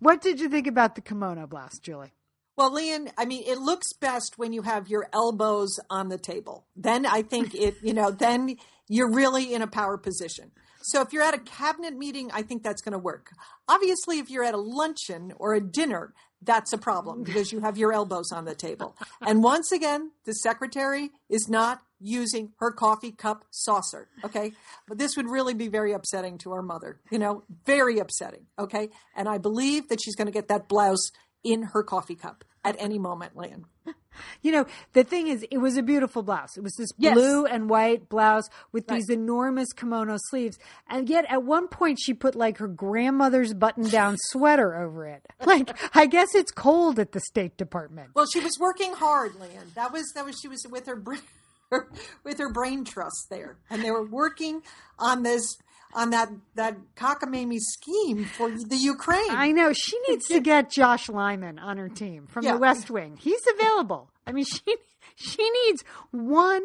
What 0.04 0.22
did 0.22 0.42
you 0.42 0.50
think 0.50 0.68
about 0.68 0.96
the 0.96 1.02
kimono 1.02 1.48
blouse, 1.48 1.80
Julie? 1.80 2.12
Well, 2.58 2.74
Lian, 2.74 3.10
I 3.18 3.24
mean, 3.24 3.44
it 3.48 3.58
looks 3.58 3.94
best 3.94 4.38
when 4.38 4.52
you 4.52 4.64
have 4.64 4.90
your 4.90 5.08
elbows 5.14 5.80
on 5.90 6.10
the 6.10 6.18
table. 6.18 6.66
Then 6.76 7.06
I 7.06 7.22
think 7.22 7.56
it, 7.56 7.76
you 7.82 7.94
know, 7.94 8.12
then 8.12 8.58
you're 8.90 9.10
really 9.10 9.54
in 9.54 9.62
a 9.62 9.68
power 9.68 9.98
position. 9.98 10.52
So 10.82 11.00
if 11.00 11.14
you're 11.14 11.24
at 11.24 11.34
a 11.34 11.40
cabinet 11.40 11.98
meeting, 11.98 12.32
I 12.34 12.42
think 12.42 12.64
that's 12.64 12.82
going 12.82 12.92
to 12.92 13.00
work. 13.00 13.30
Obviously, 13.70 14.20
if 14.20 14.30
you're 14.30 14.44
at 14.44 14.54
a 14.54 14.60
luncheon 14.60 15.32
or 15.38 15.54
a 15.54 15.62
dinner, 15.62 16.14
that's 16.46 16.74
a 16.74 16.78
problem 16.78 17.24
because 17.24 17.52
you 17.52 17.60
have 17.60 17.78
your 17.78 17.94
elbows 17.94 18.32
on 18.32 18.46
the 18.46 18.56
table. 18.56 18.96
And 19.22 19.44
once 19.44 19.72
again, 19.72 20.12
the 20.26 20.34
secretary 20.34 21.12
is 21.30 21.48
not 21.50 21.82
using 22.00 22.52
her 22.58 22.72
coffee 22.72 23.12
cup 23.12 23.46
saucer. 23.50 24.10
Okay. 24.24 24.52
But 24.88 24.98
this 24.98 25.16
would 25.16 25.30
really 25.30 25.54
be 25.54 25.70
very 25.70 25.94
upsetting 25.94 26.38
to 26.40 26.52
our 26.52 26.62
mother, 26.62 27.00
you 27.10 27.20
know, 27.20 27.44
very 27.66 28.00
upsetting. 28.00 28.46
Okay. 28.60 28.90
And 29.16 29.30
I 29.30 29.38
believe 29.38 29.90
that 29.90 30.00
she's 30.04 30.16
going 30.16 30.28
to 30.28 30.34
get 30.34 30.50
that 30.50 30.68
blouse 30.68 31.12
in 31.44 31.64
her 31.64 31.84
coffee 31.84 32.16
cup 32.16 32.44
at 32.64 32.76
any 32.80 33.00
moment, 33.00 33.36
Lynn. 33.36 33.66
You 34.44 34.52
know, 34.52 34.66
the 34.94 35.04
thing 35.04 35.28
is, 35.28 35.44
it 35.50 35.58
was 35.58 35.76
a 35.76 35.82
beautiful 35.82 36.22
blouse. 36.22 36.56
It 36.56 36.62
was 36.62 36.76
this 36.76 36.90
yes. 36.98 37.16
blue 37.16 37.46
and 37.46 37.68
white 37.68 38.10
blouse 38.10 38.48
with 38.72 38.88
right. 38.88 38.98
these 38.98 39.10
enormous 39.10 39.74
kimono 39.74 40.18
sleeves. 40.30 40.60
And 40.88 41.10
yet, 41.10 41.26
at 41.30 41.44
one 41.44 41.68
point, 41.68 42.00
she 42.00 42.14
put 42.14 42.36
like 42.36 42.60
her 42.60 42.68
grandmother's 42.68 43.56
button 43.56 43.90
down 43.90 44.18
sweater 44.30 44.76
over 44.76 45.08
it. 45.08 45.26
Like, 45.44 45.76
I 45.96 46.06
guess 46.06 46.36
it's 46.36 46.52
cold 46.52 47.00
at 47.00 47.12
the 47.14 47.22
State 47.22 47.58
Department. 47.58 48.12
Well, 48.14 48.28
she 48.32 48.40
was 48.40 48.58
working 48.60 48.94
hard, 48.94 49.34
Lynn. 49.40 49.72
That 49.76 49.92
was, 49.92 50.12
that 50.14 50.26
was, 50.26 50.40
she 50.40 50.48
was 50.48 50.64
with 50.70 50.86
her 50.86 50.96
her, 51.74 51.90
with 52.24 52.38
her 52.38 52.52
brain 52.52 52.86
trust 52.86 53.28
there, 53.30 53.58
and 53.70 53.84
they 53.84 53.92
were 53.92 54.06
working 54.06 54.62
on 55.00 55.24
this 55.24 55.58
on 55.96 56.10
that 56.12 56.30
that 56.56 56.78
cockamamie 56.96 57.60
scheme 57.60 58.26
for 58.26 58.50
the 58.50 58.76
Ukraine. 58.78 59.30
I 59.30 59.52
know 59.52 59.74
she 59.74 59.98
needs 60.08 60.28
to 60.28 60.40
get 60.40 60.70
Josh 60.70 61.10
Lyman 61.10 61.60
on 61.60 61.78
her 61.78 61.90
team 61.90 62.28
from 62.28 62.46
yeah. 62.46 62.54
the 62.54 62.60
West 62.60 62.90
Wing. 62.90 63.18
He's 63.18 63.42
available. 63.60 64.10
I 64.26 64.32
mean, 64.32 64.46
she 64.46 64.78
she 65.16 65.50
needs 65.66 65.84
one 66.12 66.64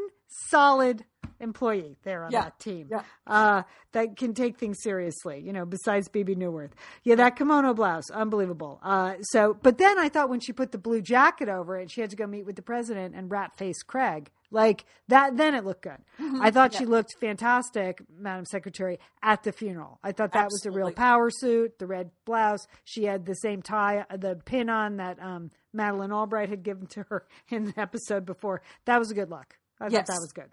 solid 0.51 1.05
employee 1.41 1.97
there 2.03 2.25
on 2.25 2.33
yeah. 2.33 2.45
that 2.45 2.59
team 2.59 2.89
yeah. 2.91 3.03
uh, 3.27 3.63
that 3.93 4.17
can 4.17 4.35
take 4.35 4.59
things 4.59 4.79
seriously, 4.83 5.41
you 5.41 5.53
know, 5.53 5.65
besides 5.65 6.09
Bebe 6.09 6.35
Neuwirth. 6.35 6.73
Yeah, 7.05 7.15
that 7.17 7.37
kimono 7.37 7.75
blouse, 7.75 8.11
unbelievable. 8.11 8.81
Uh, 8.83 9.15
so, 9.23 9.57
but 9.63 9.79
then 9.79 9.99
I 9.99 10.09
thought 10.09 10.29
when 10.29 10.41
she 10.41 10.53
put 10.53 10.73
the 10.73 10.79
blue 10.79 11.01
jacket 11.01 11.49
over 11.49 11.77
it, 11.77 11.91
she 11.91 12.01
had 12.01 12.11
to 12.11 12.17
go 12.17 12.27
meet 12.27 12.47
with 12.47 12.57
the 12.57 12.63
president 12.63 13.15
and 13.15 13.31
rat 13.31 13.57
face 13.57 13.83
Craig. 13.83 14.31
Like 14.51 14.87
that, 15.09 15.37
then 15.37 15.55
it 15.55 15.65
looked 15.65 15.83
good. 15.83 15.99
Mm-hmm. 16.19 16.41
I 16.41 16.51
thought 16.51 16.73
yeah. 16.73 16.79
she 16.79 16.87
looked 16.87 17.15
fantastic, 17.21 18.01
Madam 18.19 18.47
Secretary, 18.47 18.99
at 19.23 19.43
the 19.43 19.53
funeral. 19.53 19.99
I 20.03 20.13
thought 20.13 20.33
that 20.33 20.47
Absolutely. 20.47 20.71
was 20.71 20.77
a 20.77 20.87
real 20.87 20.95
power 20.95 21.31
suit, 21.31 21.79
the 21.79 21.87
red 21.87 22.11
blouse. 22.25 22.67
She 22.85 23.05
had 23.05 23.27
the 23.27 23.35
same 23.35 23.61
tie, 23.61 24.07
the 24.17 24.37
pin 24.47 24.71
on 24.71 24.97
that 24.97 25.21
um, 25.21 25.51
Madeleine 25.73 26.13
Albright 26.13 26.49
had 26.49 26.63
given 26.63 26.87
to 26.89 27.05
her 27.11 27.27
in 27.51 27.67
the 27.67 27.81
episode 27.81 28.25
before. 28.25 28.63
That 28.87 28.99
was 28.99 29.11
a 29.11 29.15
good 29.15 29.31
look. 29.31 29.59
I 29.81 29.89
yes. 29.89 29.93
thought 29.93 30.07
that 30.07 30.21
was 30.21 30.33
good. 30.33 30.51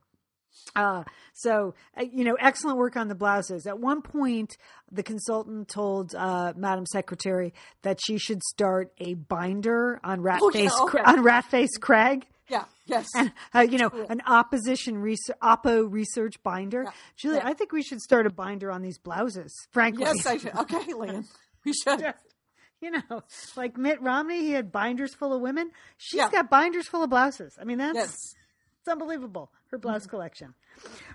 Uh, 0.76 1.04
so, 1.34 1.74
uh, 1.98 2.04
you 2.12 2.24
know, 2.24 2.36
excellent 2.40 2.78
work 2.78 2.96
on 2.96 3.08
the 3.08 3.16
blouses. 3.16 3.66
At 3.68 3.80
one 3.80 4.02
point, 4.02 4.58
the 4.92 5.04
consultant 5.04 5.68
told 5.68 6.16
uh, 6.16 6.54
Madam 6.56 6.86
Secretary 6.86 7.54
that 7.82 8.00
she 8.02 8.18
should 8.18 8.42
start 8.44 8.92
a 8.98 9.16
binder 9.16 10.00
on 10.04 10.22
Rat 10.22 10.40
oh, 10.42 10.52
Face 10.52 10.72
yeah, 10.74 10.84
okay. 10.86 11.02
on 11.06 11.24
Rat 11.24 11.46
Face 11.46 11.78
Craig 11.78 12.26
Yeah. 12.48 12.66
Yes. 12.86 13.08
and 13.16 13.32
uh, 13.54 13.62
you 13.62 13.78
know 13.78 13.90
an 14.10 14.22
opposition 14.28 14.98
research, 15.00 15.36
oppo 15.42 15.92
research 15.92 16.42
binder. 16.44 16.84
Yeah. 16.84 16.92
Julie, 17.18 17.38
Yeah. 17.38 17.48
I 17.48 17.54
think 17.54 17.72
we 17.72 17.82
should 17.84 18.02
start 18.02 18.28
a 18.28 18.30
binder 18.30 18.72
on 18.72 18.82
these 18.82 18.98
blouses. 19.00 19.52
Frankly, 19.72 20.04
yes, 20.06 20.26
I 20.26 20.38
should. 20.38 20.56
Okay, 20.56 20.94
Lian. 20.94 21.26
We 21.66 21.74
should. 21.74 22.00
Just, 22.00 22.18
you 22.82 22.92
know, 22.92 23.24
like 23.56 23.78
Mitt 23.78 24.02
Romney, 24.02 24.42
he 24.42 24.52
had 24.52 24.72
binders 24.72 25.16
full 25.16 25.34
of 25.34 25.42
women. 25.42 25.72
She's 25.98 26.20
Yeah. 26.20 26.30
got 26.30 26.50
binders 26.50 26.88
full 26.88 27.04
of 27.04 27.10
blouses. 27.10 27.58
I 27.60 27.64
mean, 27.64 27.80
that's 27.80 27.96
Yes. 27.96 28.10
it's 28.80 28.88
unbelievable. 28.88 29.52
Her 29.72 29.78
blouse 29.80 30.06
collection. 30.06 30.54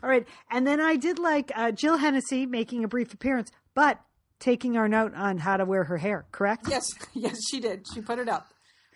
All 0.03 0.11
right, 0.11 0.27
and 0.51 0.67
then 0.67 0.81
I 0.81 0.97
did 0.97 1.19
like 1.21 1.53
uh, 1.55 1.71
Jill 1.71 1.99
Hennessy 1.99 2.47
making 2.47 2.83
a 2.83 2.89
brief 2.89 3.13
appearance, 3.15 3.53
but 3.75 4.01
taking 4.41 4.77
our 4.77 4.89
note 4.89 5.15
on 5.15 5.39
how 5.39 5.57
to 5.59 5.65
wear 5.65 5.85
her 5.85 5.99
hair. 5.99 6.27
Correct? 6.33 6.67
Yes. 6.69 6.87
Yes, 7.15 7.37
she 7.49 7.61
did. 7.61 7.87
She 7.95 8.01
put 8.01 8.19
it 8.19 8.29
up. 8.29 8.53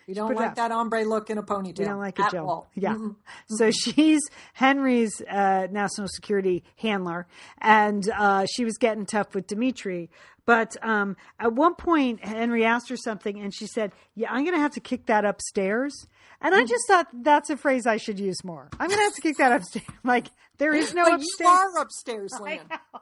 We 0.07 0.13
don't 0.13 0.35
like 0.35 0.49
up. 0.49 0.55
that 0.55 0.71
ombre 0.71 1.03
look 1.03 1.29
in 1.29 1.37
a 1.37 1.43
ponytail. 1.43 1.79
We 1.79 1.85
don't 1.85 1.99
like 1.99 2.19
it, 2.19 2.33
all. 2.35 2.69
Yeah. 2.75 2.93
Mhm. 2.95 3.15
So 3.47 3.71
she's 3.71 4.21
Henry's 4.53 5.19
uh, 5.21 5.67
national 5.71 6.07
security 6.09 6.63
handler, 6.77 7.25
and 7.59 8.07
uh, 8.17 8.45
she 8.45 8.63
was 8.65 8.77
getting 8.77 9.05
tough 9.05 9.33
with 9.33 9.47
Dimitri. 9.47 10.09
But 10.45 10.75
um, 10.83 11.17
at 11.39 11.53
one 11.53 11.73
point, 11.73 12.23
Henry 12.23 12.65
asked 12.65 12.89
her 12.89 12.97
something, 12.97 13.39
and 13.39 13.51
she 13.53 13.65
said, 13.65 13.93
"Yeah, 14.13 14.31
I'm 14.31 14.43
going 14.43 14.55
to 14.55 14.61
have 14.61 14.73
to 14.73 14.79
kick 14.79 15.07
that 15.07 15.25
upstairs." 15.25 16.07
And 16.41 16.53
I 16.53 16.61
just 16.65 16.83
thought 16.87 17.07
that's 17.23 17.49
a 17.49 17.57
phrase 17.57 17.87
I 17.87 17.97
should 17.97 18.19
use 18.19 18.43
more. 18.43 18.69
I'm 18.79 18.87
going 18.87 18.99
to 18.99 19.03
have 19.05 19.15
to 19.15 19.21
kick 19.21 19.37
that 19.37 19.51
upstairs. 19.51 19.85
Like 20.03 20.27
there 20.59 20.73
is 20.75 20.93
no 20.93 21.03
But 21.05 21.13
upstairs. 21.15 21.39
you 21.39 21.47
are 21.47 21.81
upstairs, 21.81 22.33
I 22.43 22.57
know. 22.57 22.99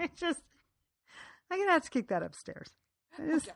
It's 0.00 0.20
just 0.20 0.40
I'm 1.50 1.58
going 1.58 1.68
to 1.68 1.72
have 1.72 1.84
to 1.84 1.90
kick 1.90 2.08
that 2.08 2.22
upstairs. 2.22 2.68
I 3.18 3.26
just- 3.26 3.50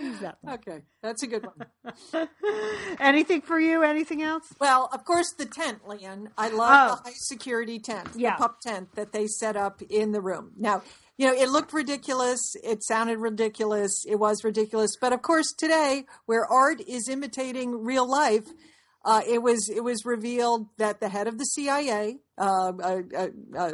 use 0.00 0.18
that 0.20 0.38
one. 0.40 0.54
Okay, 0.54 0.82
that's 1.02 1.22
a 1.22 1.26
good 1.26 1.44
one. 1.46 2.28
Anything 3.00 3.40
for 3.42 3.58
you? 3.58 3.82
Anything 3.82 4.22
else? 4.22 4.44
Well, 4.60 4.88
of 4.92 5.04
course, 5.04 5.32
the 5.36 5.46
tent, 5.46 5.86
Lian. 5.86 6.28
I 6.36 6.48
love 6.48 6.70
Oh. 6.92 6.96
the 6.96 7.10
high 7.10 7.16
security 7.16 7.78
tent, 7.78 8.08
Yeah. 8.14 8.36
the 8.36 8.42
pup 8.42 8.60
tent 8.60 8.94
that 8.94 9.12
they 9.12 9.26
set 9.26 9.56
up 9.56 9.82
in 9.82 10.12
the 10.12 10.20
room. 10.20 10.52
Now, 10.56 10.82
you 11.16 11.26
know, 11.26 11.34
it 11.34 11.48
looked 11.50 11.72
ridiculous. 11.72 12.40
It 12.62 12.82
sounded 12.84 13.18
ridiculous. 13.18 14.04
It 14.06 14.16
was 14.16 14.42
ridiculous. 14.44 14.96
But 15.00 15.12
of 15.12 15.22
course, 15.22 15.52
today, 15.56 16.06
where 16.26 16.46
art 16.46 16.80
is 16.86 17.08
imitating 17.08 17.84
real 17.84 18.08
life, 18.08 18.48
uh, 19.04 19.22
it 19.26 19.42
was 19.42 19.68
it 19.68 19.82
was 19.84 20.04
revealed 20.04 20.68
that 20.78 21.00
the 21.00 21.08
head 21.08 21.26
of 21.26 21.38
the 21.38 21.44
CIA, 21.44 22.18
uh, 22.38 22.72
uh, 22.82 23.02
uh, 23.16 23.28
uh, 23.56 23.72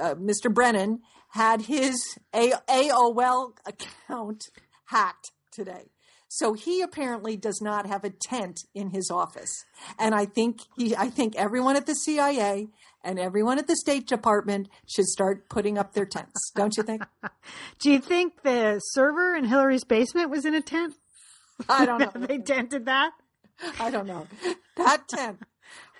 uh, 0.00 0.14
Mr. 0.16 0.52
Brennan, 0.52 1.00
had 1.30 1.62
his 1.62 1.96
A- 2.34 2.54
AOL 2.68 3.52
account 3.66 4.44
hacked 4.86 5.30
today. 5.54 5.90
So 6.28 6.54
he 6.54 6.80
apparently 6.82 7.36
does 7.36 7.60
not 7.60 7.86
have 7.86 8.02
a 8.02 8.10
tent 8.10 8.60
in 8.74 8.90
his 8.90 9.10
office. 9.10 9.64
And 9.98 10.14
I 10.14 10.24
think 10.24 10.60
he 10.76 10.96
I 10.96 11.08
think 11.08 11.36
everyone 11.36 11.76
at 11.76 11.86
the 11.86 11.94
CIA 11.94 12.68
and 13.04 13.18
everyone 13.18 13.58
at 13.58 13.66
the 13.66 13.76
State 13.76 14.08
Department 14.08 14.68
should 14.88 15.06
start 15.06 15.48
putting 15.48 15.78
up 15.78 15.92
their 15.92 16.06
tents. 16.06 16.50
Don't 16.56 16.76
you 16.76 16.82
think? 16.82 17.02
Do 17.80 17.90
you 17.90 18.00
think 18.00 18.42
the 18.42 18.80
server 18.80 19.36
in 19.36 19.44
Hillary's 19.44 19.84
basement 19.84 20.30
was 20.30 20.44
in 20.44 20.54
a 20.54 20.62
tent? 20.62 20.94
I 21.68 21.86
don't 21.86 22.00
know. 22.00 22.26
they 22.26 22.38
tented 22.38 22.86
that. 22.86 23.12
I 23.78 23.90
don't 23.90 24.06
know. 24.06 24.26
That 24.76 25.06
tent 25.06 25.40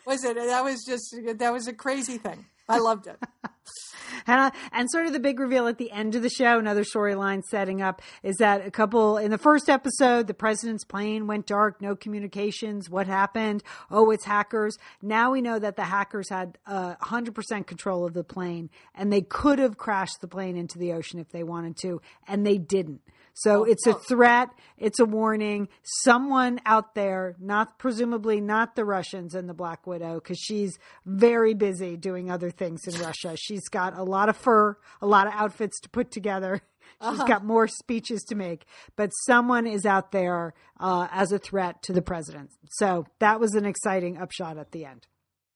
was 0.07 0.25
it 0.25 0.37
that 0.37 0.65
was 0.65 0.85
just 0.85 1.15
that 1.39 1.53
was 1.53 1.69
a 1.69 1.73
crazy 1.73 2.19
thing. 2.19 2.47
I 2.69 2.79
loved 2.79 3.07
it. 3.07 3.19
And, 4.27 4.41
uh, 4.41 4.51
and 4.73 4.91
sort 4.91 5.07
of 5.07 5.13
the 5.13 5.21
big 5.21 5.41
reveal 5.41 5.67
at 5.67 5.77
the 5.77 5.91
end 5.91 6.15
of 6.15 6.23
the 6.23 6.31
show, 6.31 6.59
another 6.59 6.85
storyline 6.85 7.43
setting 7.43 7.83
up 7.83 8.01
is 8.23 8.37
that 8.37 8.65
a 8.65 8.71
couple 8.71 9.19
in 9.19 9.31
the 9.31 9.39
first 9.39 9.69
episode, 9.69 10.29
the 10.29 10.35
president's 10.35 10.85
plane 10.85 11.27
went 11.27 11.47
dark, 11.47 11.83
no 11.83 11.97
communications. 11.97 12.89
What 12.89 13.07
happened? 13.07 13.63
Oh, 13.91 14.11
it's 14.11 14.25
hackers. 14.25 14.79
Now 15.03 15.33
we 15.33 15.43
know 15.43 15.59
that 15.59 15.77
the 15.77 15.85
hackers 15.85 16.29
had 16.31 16.59
uh, 16.67 16.95
100% 17.03 17.67
control 17.67 18.07
of 18.07 18.15
the 18.15 18.25
plane 18.25 18.71
and 18.95 19.13
they 19.13 19.23
could 19.23 19.59
have 19.59 19.77
crashed 19.77 20.21
the 20.21 20.29
plane 20.29 20.57
into 20.57 20.79
the 20.79 20.93
ocean 20.93 21.19
if 21.19 21.31
they 21.31 21.43
wanted 21.43 21.77
to, 21.79 22.01
and 22.29 22.47
they 22.47 22.59
didn't. 22.59 23.01
So 23.35 23.65
it's 23.65 23.87
a 23.87 23.95
threat. 23.95 24.49
It's 24.79 25.01
a 25.01 25.05
warning. 25.05 25.69
Someone 25.83 26.61
out 26.65 26.95
there, 26.95 27.35
not 27.41 27.79
presumably 27.79 28.41
not 28.41 28.77
the 28.77 28.85
Russians 28.85 29.35
and 29.35 29.49
the 29.49 29.55
Black 29.55 29.87
Widow, 29.89 30.15
because 30.15 30.39
she's 30.39 30.79
very 31.05 31.53
busy 31.53 31.97
doing 31.97 32.31
other 32.31 32.51
things 32.51 32.87
in 32.87 33.01
Russia. 33.01 33.37
She's 33.55 33.69
got 33.69 33.97
a 33.97 34.03
lot 34.03 34.29
of 34.29 34.37
fur, 34.37 34.77
a 35.01 35.07
lot 35.07 35.29
of 35.29 35.33
outfits 35.33 35.79
to 35.83 35.89
put 35.89 36.11
together. 36.11 36.61
She's 37.09 37.23
got 37.23 37.45
more 37.45 37.69
speeches 37.69 38.23
to 38.25 38.35
make, 38.35 38.65
but 38.97 39.11
someone 39.27 39.65
is 39.67 39.87
out 39.87 40.11
there 40.11 40.55
uh, 40.81 41.07
as 41.13 41.31
a 41.31 41.39
threat 41.39 41.83
to 41.85 41.93
the 41.93 42.03
president. 42.03 42.51
So 42.73 43.07
that 43.21 43.39
was 43.39 43.55
an 43.55 43.65
exciting 43.65 44.17
upshot 44.17 44.59
at 44.59 44.73
the 44.73 44.85
end. 44.85 45.07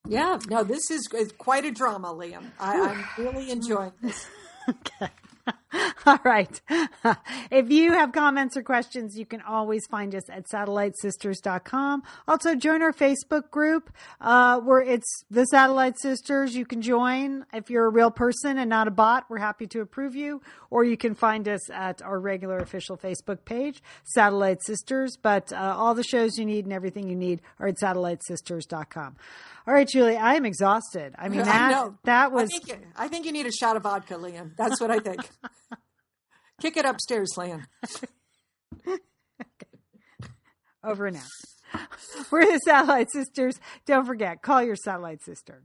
Yeah. 0.07 0.39
No, 0.49 0.63
this 0.63 0.89
is 0.89 1.09
quite 1.37 1.65
a 1.65 1.71
drama, 1.71 2.13
Lian. 2.13 2.53
I, 2.57 2.79
I'm 3.17 3.25
really 3.25 3.51
enjoying 3.51 3.91
this. 4.01 4.27
All 6.05 6.19
right. 6.23 6.61
if 7.51 7.69
you 7.69 7.91
have 7.93 8.11
comments 8.11 8.57
or 8.57 8.63
questions, 8.63 9.17
you 9.17 9.25
can 9.25 9.41
always 9.41 9.85
find 9.87 10.15
us 10.15 10.29
at 10.29 10.47
satellitesisters.com. 10.47 12.03
Also, 12.27 12.55
join 12.55 12.81
our 12.81 12.93
Facebook 12.93 13.51
group 13.51 13.91
uh, 14.21 14.59
where 14.59 14.81
it's 14.81 15.23
the 15.29 15.45
Satellite 15.45 15.99
Sisters. 15.99 16.55
You 16.55 16.65
can 16.65 16.81
join 16.81 17.45
if 17.53 17.69
you're 17.69 17.85
a 17.85 17.91
real 17.91 18.11
person 18.11 18.57
and 18.57 18.69
not 18.69 18.87
a 18.87 18.91
bot. 18.91 19.25
We're 19.29 19.37
happy 19.37 19.67
to 19.67 19.81
approve 19.81 20.15
you. 20.15 20.41
Or 20.71 20.83
you 20.83 20.97
can 20.97 21.13
find 21.15 21.47
us 21.47 21.69
at 21.69 22.01
our 22.01 22.19
regular 22.19 22.57
official 22.57 22.97
Facebook 22.97 23.45
page, 23.45 23.81
Satellite 24.03 24.63
Sisters. 24.63 25.17
But 25.21 25.53
uh, 25.53 25.75
all 25.77 25.93
the 25.93 26.03
shows 26.03 26.37
you 26.37 26.45
need 26.45 26.65
and 26.65 26.73
everything 26.73 27.09
you 27.09 27.15
need 27.15 27.41
are 27.59 27.67
at 27.67 27.75
satellitesisters.com. 27.77 29.17
All 29.67 29.73
right, 29.73 29.87
Julie, 29.87 30.17
I 30.17 30.33
am 30.33 30.45
exhausted. 30.45 31.13
I 31.17 31.29
mean, 31.29 31.41
I 31.41 31.43
that, 31.43 31.71
know. 31.71 31.97
that 32.05 32.31
was. 32.31 32.49
I 32.51 32.57
think, 32.57 32.67
you, 32.67 32.87
I 32.97 33.07
think 33.07 33.25
you 33.27 33.31
need 33.31 33.45
a 33.45 33.51
shot 33.51 33.75
of 33.75 33.83
vodka, 33.83 34.17
Lian. 34.17 34.53
That's 34.57 34.81
what 34.81 34.89
I 34.89 34.97
think. 34.97 35.29
Kick 36.59 36.77
it 36.77 36.85
upstairs, 36.85 37.37
Lan. 37.37 37.65
over 40.83 41.05
and 41.05 41.17
out. 41.17 41.23
We're 42.31 42.45
the 42.45 42.59
Satellite 42.59 43.11
Sisters. 43.11 43.59
Don't 43.85 44.05
forget, 44.05 44.41
call 44.41 44.61
your 44.63 44.75
Satellite 44.75 45.21
Sister. 45.23 45.63